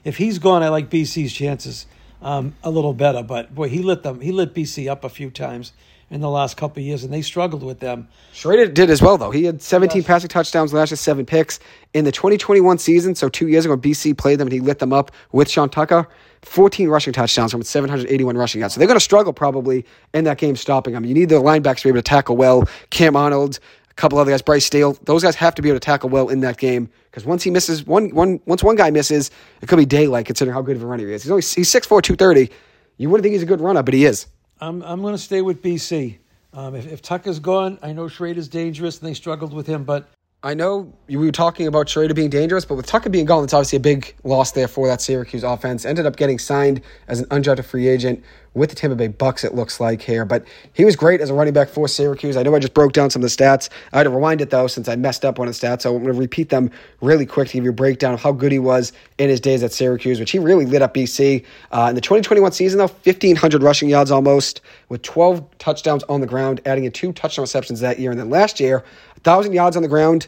[0.03, 1.85] If he's gone, I like BC's chances
[2.21, 3.23] um, a little better.
[3.23, 4.19] But boy, he lit them.
[4.19, 5.71] He lit BC up a few times
[6.11, 8.07] in the last couple of years, and they struggled with them.
[8.33, 9.31] Shrader did as well, though.
[9.31, 10.07] He had 17 yes.
[10.07, 11.59] passing touchdowns last year, seven picks
[11.93, 13.15] in the 2021 season.
[13.15, 16.07] So two years ago, BC played them, and he lit them up with Sean Tucker.
[16.43, 18.73] 14 rushing touchdowns from 781 rushing yards.
[18.73, 21.05] So they're going to struggle probably in that game stopping them.
[21.05, 22.67] You need the linebackers to be able to tackle well.
[22.89, 23.59] Kam Arnold,
[23.89, 24.97] a couple other guys, Bryce Steele.
[25.03, 27.51] Those guys have to be able to tackle well in that game because once he
[27.51, 29.31] misses one, one, once one guy misses,
[29.61, 31.23] it could be daylight considering how good of a runner he is.
[31.23, 32.51] He's only he's 6'4", 230.
[32.97, 34.25] You wouldn't think he's a good runner, but he is.
[34.61, 36.17] I'm I'm going to stay with BC.
[36.53, 40.09] Um, if, if Tucker's gone, I know Shrader's dangerous and they struggled with him, but
[40.43, 43.53] I know we were talking about Shrader being dangerous, but with Tucker being gone, it's
[43.53, 45.85] obviously a big loss there for that Syracuse offense.
[45.85, 48.23] Ended up getting signed as an undrafted free agent
[48.53, 50.25] with the Tampa Bay Bucks, it looks like here.
[50.25, 52.35] But he was great as a running back for Syracuse.
[52.35, 53.69] I know I just broke down some of the stats.
[53.93, 55.83] I had to rewind it, though, since I messed up one of the stats.
[55.83, 56.69] So I'm going to repeat them
[57.01, 59.63] really quick to give you a breakdown of how good he was in his days
[59.63, 61.45] at Syracuse, which he really lit up BC.
[61.71, 66.27] Uh, in the 2021 season, though, 1,500 rushing yards almost, with 12 touchdowns on the
[66.27, 68.11] ground, adding in two touchdown receptions that year.
[68.11, 68.83] And then last year,
[69.23, 70.27] 1,000 yards on the ground,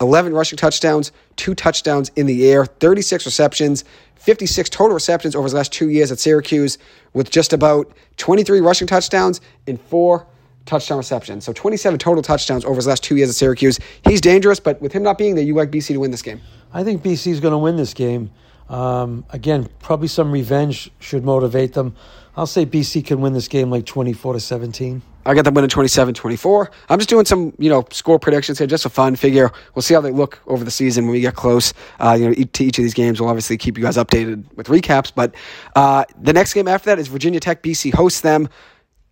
[0.00, 3.84] 11 rushing touchdowns, two touchdowns in the air, 36 receptions,
[4.16, 6.78] 56 total receptions over his last two years at Syracuse,
[7.12, 10.26] with just about 23 rushing touchdowns and four
[10.66, 11.44] touchdown receptions.
[11.44, 13.78] So 27 total touchdowns over his last two years at Syracuse.
[14.06, 16.40] He's dangerous, but with him not being there, you like BC to win this game.
[16.72, 18.30] I think BC is going to win this game.
[18.68, 21.96] Um, again, probably some revenge should motivate them.
[22.36, 25.02] I'll say BC can win this game like 24 to 17.
[25.26, 26.70] I got them winning 27 24.
[26.88, 29.16] I'm just doing some, you know, score predictions here just for fun.
[29.16, 31.74] Figure we'll see how they look over the season when we get close.
[31.98, 34.68] Uh, you know, to each of these games, we'll obviously keep you guys updated with
[34.68, 35.12] recaps.
[35.14, 35.34] But
[35.76, 37.62] uh, the next game after that is Virginia Tech.
[37.62, 38.48] BC hosts them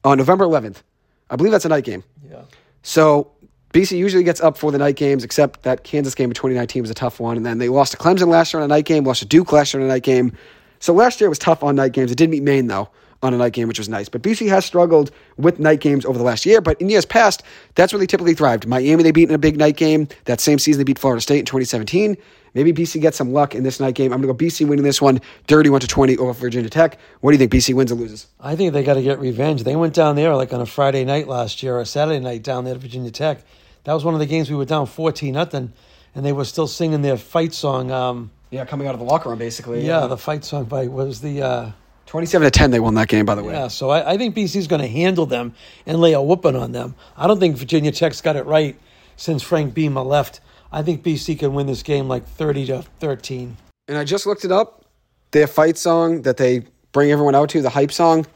[0.05, 0.83] on November 11th.
[1.31, 2.03] I believe that's a night game.
[2.29, 2.43] Yeah.
[2.83, 3.31] So
[3.75, 6.91] BC usually gets up for the night games, except that Kansas game in 2019 was
[6.91, 7.37] a tough one.
[7.37, 9.53] And then they lost to Clemson last year on a night game, lost to Duke
[9.53, 10.33] last year on a night game.
[10.79, 12.11] So last year was tough on night games.
[12.11, 12.89] It did meet Maine, though
[13.23, 14.09] on a night game, which was nice.
[14.09, 16.61] But BC has struggled with night games over the last year.
[16.61, 17.43] But in years past,
[17.75, 18.67] that's where they typically thrived.
[18.67, 20.09] Miami, they beat in a big night game.
[20.27, 22.17] That same season, they beat Florida State in 2017.
[22.55, 24.13] Maybe BC gets some luck in this night game.
[24.13, 26.99] I'm going to go BC winning this one 31 to 20 over Virginia Tech.
[27.21, 27.53] What do you think?
[27.53, 28.27] BC wins or loses?
[28.41, 29.65] I think they got to get revenge.
[29.65, 32.43] They went down there like on a Friday night last year or a Saturday night
[32.43, 33.43] down there to Virginia Tech.
[33.85, 35.73] That was one of the games we were down 14 nothing,
[36.15, 37.91] and they were still singing their fight song.
[37.91, 39.81] Um, yeah, coming out of the locker room, basically.
[39.87, 40.07] Yeah, yeah.
[40.07, 41.43] the fight song by was the.
[41.43, 41.71] Uh,
[42.09, 43.53] 27 to 10, they won that game, by the way.
[43.53, 45.55] Yeah, so I, I think BC's going to handle them
[45.85, 46.95] and lay a whooping on them.
[47.17, 48.79] I don't think Virginia Tech's got it right
[49.17, 50.41] since Frank Beamer left.
[50.73, 53.59] I think BC can win this game like 30 to 13.
[53.89, 54.87] And I just looked it up.
[55.33, 58.27] Their fight song that they bring everyone out to, the hype song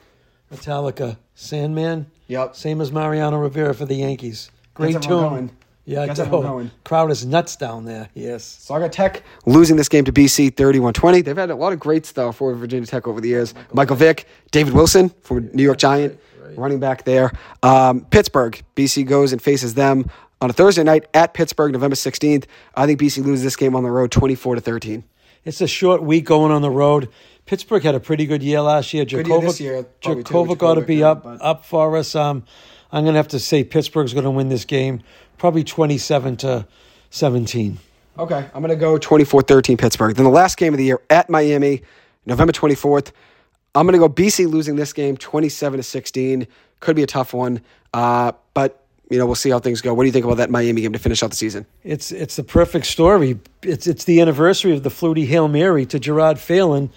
[0.53, 2.11] Metallica, Sandman.
[2.29, 2.55] Yep.
[2.55, 4.51] Same as Mariano Rivera for the Yankees.
[4.75, 5.51] Great tune.
[5.85, 6.71] Yeah, Guess going.
[6.85, 8.09] crowd is nuts down there.
[8.15, 8.45] Yes.
[8.45, 11.25] Saga Tech losing this game to BC 31-20.
[11.25, 13.53] They've had a lot of greats though for Virginia Tech over the years.
[13.55, 16.59] Michael, Michael Vick, David Wilson from New York Giant, right, right.
[16.59, 17.33] running back there.
[17.65, 20.09] Um, Pittsburgh, BC goes and faces them
[20.41, 22.45] on a Thursday night at Pittsburgh, November 16th.
[22.77, 25.03] I think BC loses this game on the road 24 to 13.
[25.45, 27.09] It's a short week going on the road.
[27.45, 29.05] Pittsburgh had a pretty good year last year.
[29.05, 32.15] Jurkovec, year Jurkovec ought to be up up for us.
[32.15, 32.45] Um,
[32.93, 35.03] I'm going to have to say Pittsburgh's going to win this game
[35.39, 36.67] probably 27 to
[37.11, 37.79] 17.
[38.19, 40.15] Okay, I'm going to go 24 13 Pittsburgh.
[40.15, 41.83] Then the last game of the year at Miami,
[42.27, 43.13] November 24th.
[43.75, 46.47] I'm going to go BC losing this game 27 to 16.
[46.81, 47.63] Could be a tough one.
[47.95, 49.93] Uh, but you know, we'll see how things go.
[49.95, 51.67] What do you think about that Miami game to finish out the season?
[51.85, 53.39] It's it's the perfect story.
[53.63, 56.91] It's it's the anniversary of the Flutie Hail Mary to Gerard Phelan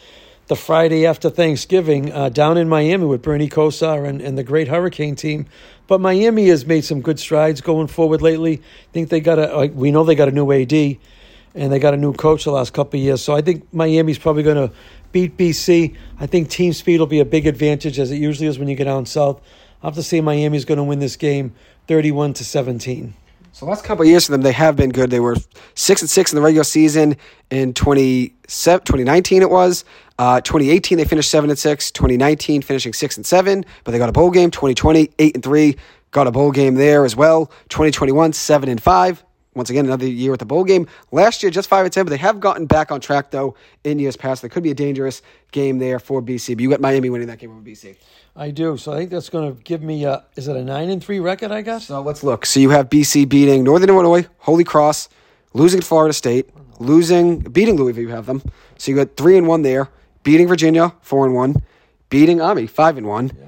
[0.47, 4.67] the Friday after Thanksgiving uh, down in Miami with Bernie Kosar and, and the great
[4.67, 5.47] Hurricane team.
[5.87, 8.57] But Miami has made some good strides going forward lately.
[8.57, 11.93] I think they got a, we know they got a new AD and they got
[11.93, 13.23] a new coach the last couple of years.
[13.23, 14.73] So I think Miami's probably going to
[15.11, 15.95] beat BC.
[16.19, 18.75] I think team speed will be a big advantage as it usually is when you
[18.75, 19.41] get down south.
[19.81, 21.53] I have to say Miami's going to win this game
[21.87, 23.13] 31 to 17.
[23.55, 25.09] So last couple of years for them, they have been good.
[25.09, 25.37] They were
[25.75, 27.15] six and six in the regular season
[27.49, 29.85] in 2019 it was.
[30.17, 31.91] Uh, 2018 they finished seven and six.
[31.91, 34.51] 2019 finishing six and seven, but they got a bowl game.
[34.51, 35.77] 2020 eight and three,
[36.11, 37.47] got a bowl game there as well.
[37.69, 39.23] 2021 seven and five.
[39.55, 40.85] Once again, another year with the bowl game.
[41.13, 43.55] Last year, just five and ten, but they have gotten back on track though
[43.85, 44.41] in years past.
[44.41, 46.55] There could be a dangerous game there for BC.
[46.55, 47.95] But you got Miami winning that game over BC.
[48.35, 48.75] I do.
[48.75, 51.19] So I think that's going to give me a, is it a 9 and 3
[51.21, 51.87] record, I guess?
[51.87, 52.45] So let's look.
[52.45, 55.07] So you have BC beating Northern Illinois, Holy Cross,
[55.53, 56.49] losing to Florida State,
[56.79, 58.41] losing beating Louisville, you have them.
[58.77, 59.87] So you got 3 and 1 there,
[60.25, 61.63] beating Virginia, 4 and 1,
[62.09, 63.27] beating Army, 5 and 1.
[63.27, 63.45] Yeah.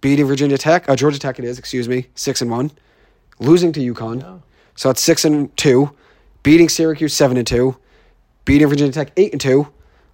[0.00, 2.72] Beating Virginia Tech, uh, Georgia Tech it is, excuse me, 6 and 1.
[3.38, 4.22] Losing to UConn.
[4.22, 4.38] Yeah.
[4.74, 5.94] So it's 6 and 2,
[6.42, 7.76] beating Syracuse 7 and 2,
[8.44, 9.68] beating Virginia Tech 8 and 2,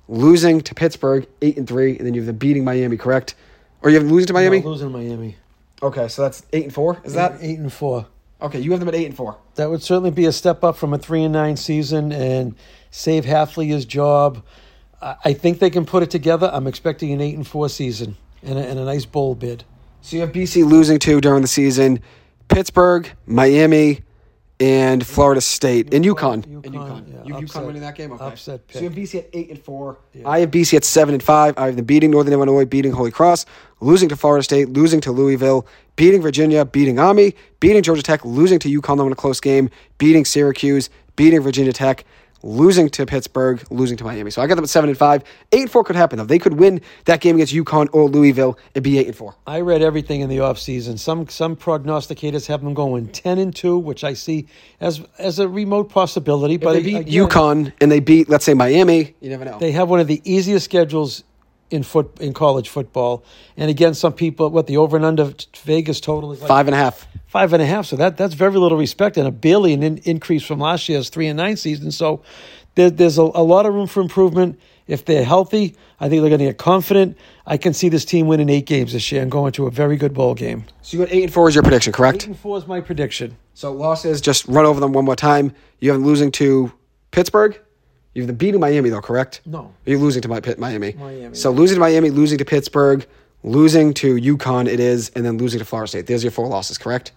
[0.08, 3.36] losing to Pittsburgh 8 and 3, and then you have the beating Miami, correct?
[3.82, 4.60] Or you have losing to Miami?
[4.60, 5.36] No, losing to Miami.
[5.82, 6.98] Okay, so that's eight and four.
[7.04, 8.06] Is eight, that eight and four?
[8.40, 9.36] Okay, you have them at eight and four.
[9.56, 12.54] That would certainly be a step up from a three and nine season and
[12.90, 14.42] save Hafley his job.
[15.24, 16.50] I think they can put it together.
[16.52, 19.64] I'm expecting an eight and four season and a, and a nice bowl bid.
[20.00, 22.00] So you have BC losing two during the season,
[22.48, 24.00] Pittsburgh, Miami,
[24.58, 26.44] and Florida State in UConn.
[26.46, 27.12] UConn, in UConn.
[27.12, 28.12] Yeah, you UConn winning that game.
[28.12, 28.24] Okay.
[28.24, 28.74] Upset pick.
[28.74, 29.98] So you have BC at eight and four.
[30.14, 30.28] Yeah.
[30.28, 31.58] I have BC at seven and five.
[31.58, 33.46] I have them beating Northern Illinois, beating Holy Cross,
[33.80, 38.58] losing to Florida State, losing to Louisville, beating Virginia, beating Army, beating Georgia Tech, losing
[38.60, 42.04] to UConn in a close game, beating Syracuse, beating Virginia Tech,
[42.42, 44.30] losing to Pittsburgh, losing to Miami.
[44.30, 45.24] So I got them at seven and five.
[45.52, 46.24] Eight and four could happen though.
[46.24, 49.34] They could win that game against UConn or Louisville and be eight and four.
[49.46, 50.98] I read everything in the offseason.
[50.98, 54.46] Some some prognosticators have them going ten and two, which I see
[54.80, 56.54] as as a remote possibility.
[56.54, 59.58] If but they beat again, UConn and they beat, let's say Miami, you never know.
[59.58, 61.24] They have one of the easiest schedules
[61.70, 63.24] in foot in college football.
[63.56, 65.32] And again, some people what the over and under
[65.64, 67.06] Vegas total is like five and a half.
[67.26, 67.86] Five and a half.
[67.86, 71.08] So that that's very little respect and a barely an in, increase from last year's
[71.08, 71.90] three and nine season.
[71.90, 72.22] So
[72.76, 74.58] there, there's a, a lot of room for improvement.
[74.86, 77.18] If they're healthy, I think they're going to get confident.
[77.44, 79.96] I can see this team winning eight games this year and going to a very
[79.96, 80.64] good bowl game.
[80.82, 82.22] So you got eight and four is your prediction, correct?
[82.22, 83.36] Eight and four is my prediction.
[83.54, 85.52] So losses, just run over them one more time.
[85.80, 86.72] You have losing to
[87.10, 87.58] Pittsburgh.
[88.16, 89.42] You have them beating Miami though, correct?
[89.44, 89.58] No.
[89.58, 90.94] Are You're losing to my Miami.
[90.94, 91.36] Miami.
[91.36, 93.06] So losing to Miami, losing to Pittsburgh,
[93.42, 96.06] losing to UConn, it is, and then losing to Florida State.
[96.06, 97.12] There's your four losses, correct?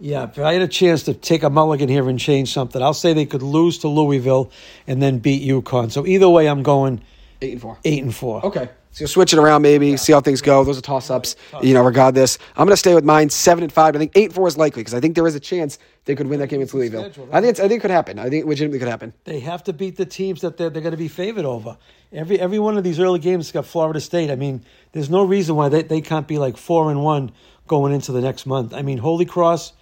[0.00, 2.92] Yeah, if I had a chance to take a mulligan here and change something, I'll
[2.92, 4.52] say they could lose to Louisville
[4.86, 5.90] and then beat UConn.
[5.90, 7.00] So either way, I'm going
[7.42, 7.78] eight and four.
[7.84, 8.44] Eight and four.
[8.46, 8.68] Okay.
[8.90, 9.96] So switch it around, maybe yeah.
[9.96, 10.64] see how things go.
[10.64, 11.36] Those are toss ups.
[11.62, 13.94] You know, regardless, I'm going to stay with mine seven and five.
[13.94, 16.14] I think eight and four is likely because I think there is a chance they
[16.14, 17.04] could win that game against Louisville.
[17.30, 18.18] I think it's, I think it could happen.
[18.18, 19.12] I think it legitimately could happen.
[19.24, 21.76] They have to beat the teams that they're, they're going to be favored over.
[22.12, 24.30] Every every one of these early games got Florida State.
[24.30, 27.32] I mean, there's no reason why they, they can't be like four and one
[27.66, 28.72] going into the next month.
[28.72, 29.74] I mean, Holy Cross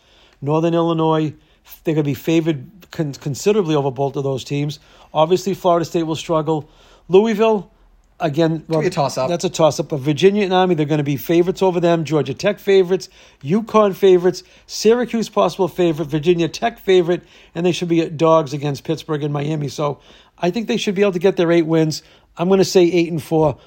[0.43, 1.33] Northern Illinois,
[1.85, 4.79] they're going to be favored con- considerably over both of those teams.
[5.15, 6.69] Obviously, Florida State will struggle.
[7.09, 7.71] Louisville,
[8.21, 9.29] again, well, a toss up.
[9.29, 9.89] That's a toss up.
[9.91, 12.05] But Virginia and Army, they're going to be favorites over them.
[12.05, 13.09] Georgia Tech favorites,
[13.43, 17.23] UConn favorites, Syracuse possible favorite, Virginia Tech favorite,
[17.55, 19.69] and they should be dogs against Pittsburgh and Miami.
[19.69, 20.01] So
[20.39, 22.03] I think they should be able to get their eight wins.
[22.37, 23.59] I'm going to say eight and four.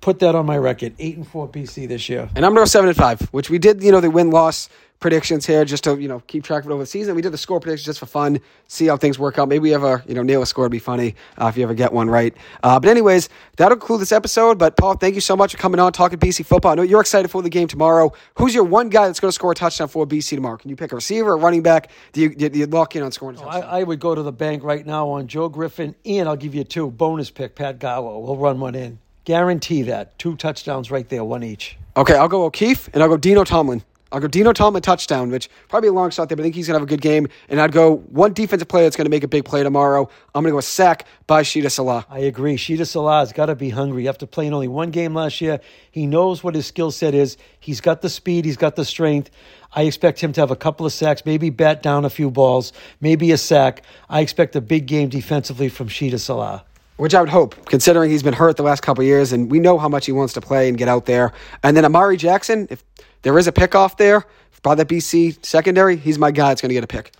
[0.00, 0.94] Put that on my record.
[0.98, 2.28] Eight and four BC this year.
[2.34, 3.82] And I'm going to go seven and five, which we did.
[3.82, 4.68] You know, the win loss
[5.00, 7.14] predictions here just to you know keep track of it over the season.
[7.14, 9.48] We did the score predictions just for fun, see how things work out.
[9.48, 11.74] Maybe we ever you know nail a score would be funny uh, if you ever
[11.74, 12.34] get one right.
[12.62, 14.58] Uh, but anyways, that'll conclude this episode.
[14.58, 16.72] But Paul, thank you so much for coming on talking BC football.
[16.72, 18.12] I know you're excited for the game tomorrow.
[18.36, 20.56] Who's your one guy that's going to score a touchdown for BC tomorrow?
[20.56, 21.90] Can you pick a receiver, a running back?
[22.12, 23.38] Do you, do you lock in on scoring?
[23.40, 26.54] I, I, would go to the bank right now on Joe Griffin, and I'll give
[26.54, 27.54] you two bonus pick.
[27.54, 28.22] Pat Garwo.
[28.22, 28.98] We'll run one in.
[29.26, 31.76] Guarantee that two touchdowns right there, one each.
[31.96, 33.82] Okay, I'll go O'Keefe and I'll go Dino Tomlin.
[34.12, 36.68] I'll go Dino Tomlin touchdown, which probably a long shot there, but I think he's
[36.68, 37.26] going to have a good game.
[37.48, 40.08] And I'd go one defensive player that's going to make a big play tomorrow.
[40.32, 42.04] I'm going to go a sack by Shitta Sillah.
[42.08, 42.54] I agree.
[42.56, 44.06] Shitta Sillah's got to be hungry.
[44.06, 45.58] After playing only one game last year,
[45.90, 47.36] he knows what his skill set is.
[47.58, 49.32] He's got the speed, he's got the strength.
[49.72, 52.72] I expect him to have a couple of sacks, maybe bat down a few balls,
[53.00, 53.82] maybe a sack.
[54.08, 56.62] I expect a big game defensively from Shitta Sillah
[56.96, 59.78] which I would hope, considering he's been hurt the last couple years, and we know
[59.78, 61.32] how much he wants to play and get out there.
[61.62, 62.82] And then Amari Jackson, if
[63.22, 64.24] there is a pickoff there,
[64.62, 67.12] by the BC secondary, he's my guy that's going to get a pick.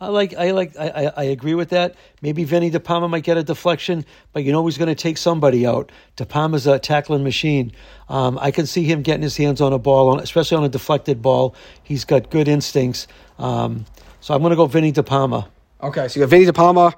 [0.00, 1.94] I like, I like, I, I, agree with that.
[2.22, 5.18] Maybe Vinny De Palma might get a deflection, but you know he's going to take
[5.18, 5.92] somebody out.
[6.16, 7.72] De Palma's a tackling machine.
[8.08, 11.20] Um, I can see him getting his hands on a ball, especially on a deflected
[11.20, 11.54] ball.
[11.82, 13.08] He's got good instincts.
[13.38, 13.84] Um,
[14.20, 15.48] so I'm going to go Vinny De Palma.
[15.82, 16.94] Okay, so you got Vinny De Palma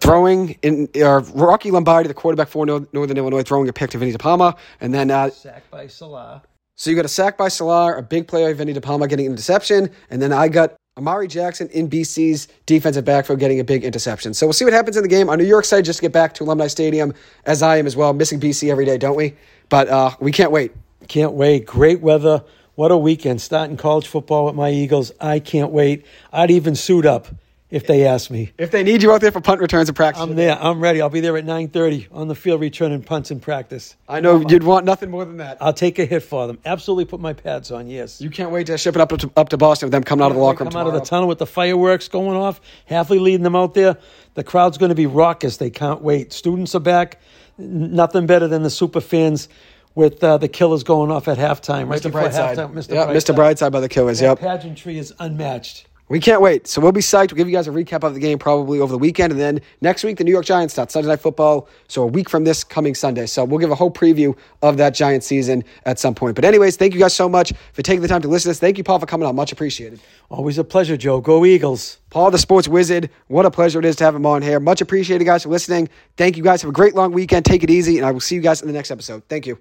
[0.00, 4.12] throwing in uh, Rocky Lombardi, the quarterback for Northern Illinois, throwing a pick to Vinny
[4.12, 6.42] De Palma, and then uh, sack by Sillah.
[6.76, 9.26] So you got a sack by Sillah, a big play by Vinny De Palma getting
[9.26, 13.84] an interception, and then I got Amari Jackson in BC's defensive backfield getting a big
[13.84, 14.32] interception.
[14.32, 15.28] So we'll see what happens in the game.
[15.28, 17.12] I know you're excited just to get back to Alumni Stadium,
[17.46, 18.12] as I am as well.
[18.12, 19.34] Missing BC every day, don't we?
[19.68, 20.72] But uh, we can't wait.
[21.08, 21.66] Can't wait.
[21.66, 22.44] Great weather.
[22.76, 23.40] What a weekend.
[23.40, 25.12] Starting college football with my Eagles.
[25.20, 26.06] I can't wait.
[26.32, 27.26] I'd even suit up
[27.70, 28.52] if they ask me.
[28.58, 30.22] If they need you out there for punt returns and practice.
[30.22, 30.56] I'm there.
[30.60, 31.00] I'm ready.
[31.00, 33.96] I'll be there at 9.30 on the field returning punts in practice.
[34.08, 35.58] I know you'd want nothing more than that.
[35.60, 36.58] I'll take a hit for them.
[36.64, 38.20] Absolutely put my pads on, yes.
[38.20, 40.30] You can't wait to ship it up to, up to Boston with them coming out
[40.30, 42.60] of the locker room Come out of the tunnel with the fireworks going off.
[42.88, 43.96] Hafley leading them out there.
[44.34, 45.56] The crowd's going to be raucous.
[45.56, 46.32] They can't wait.
[46.32, 47.20] Students are back.
[47.58, 49.48] Nothing better than the super fans
[49.94, 51.88] with uh, the Killers going off at halftime.
[51.88, 52.10] Right Mr.
[52.10, 52.56] Brightside.
[52.56, 52.72] Halftime.
[52.72, 52.94] Mr.
[52.94, 53.14] Yep, Brightside.
[53.14, 53.34] Mr.
[53.34, 54.18] Brightside by the Killers.
[54.20, 54.38] That Yep.
[54.40, 55.86] pageantry is unmatched.
[56.08, 56.66] We can't wait.
[56.66, 57.32] So we'll be psyched.
[57.32, 59.32] We'll give you guys a recap of the game probably over the weekend.
[59.32, 61.66] And then next week, the New York Giants start Sunday Night Football.
[61.88, 63.24] So a week from this coming Sunday.
[63.24, 66.34] So we'll give a whole preview of that Giant season at some point.
[66.34, 68.60] But, anyways, thank you guys so much for taking the time to listen to this.
[68.60, 69.34] Thank you, Paul, for coming on.
[69.34, 70.00] Much appreciated.
[70.28, 71.22] Always a pleasure, Joe.
[71.22, 71.98] Go Eagles.
[72.10, 73.08] Paul, the sports wizard.
[73.28, 74.60] What a pleasure it is to have him on here.
[74.60, 75.88] Much appreciated, guys, for listening.
[76.18, 76.60] Thank you guys.
[76.60, 77.46] Have a great long weekend.
[77.46, 77.96] Take it easy.
[77.96, 79.22] And I will see you guys in the next episode.
[79.28, 79.58] Thank you.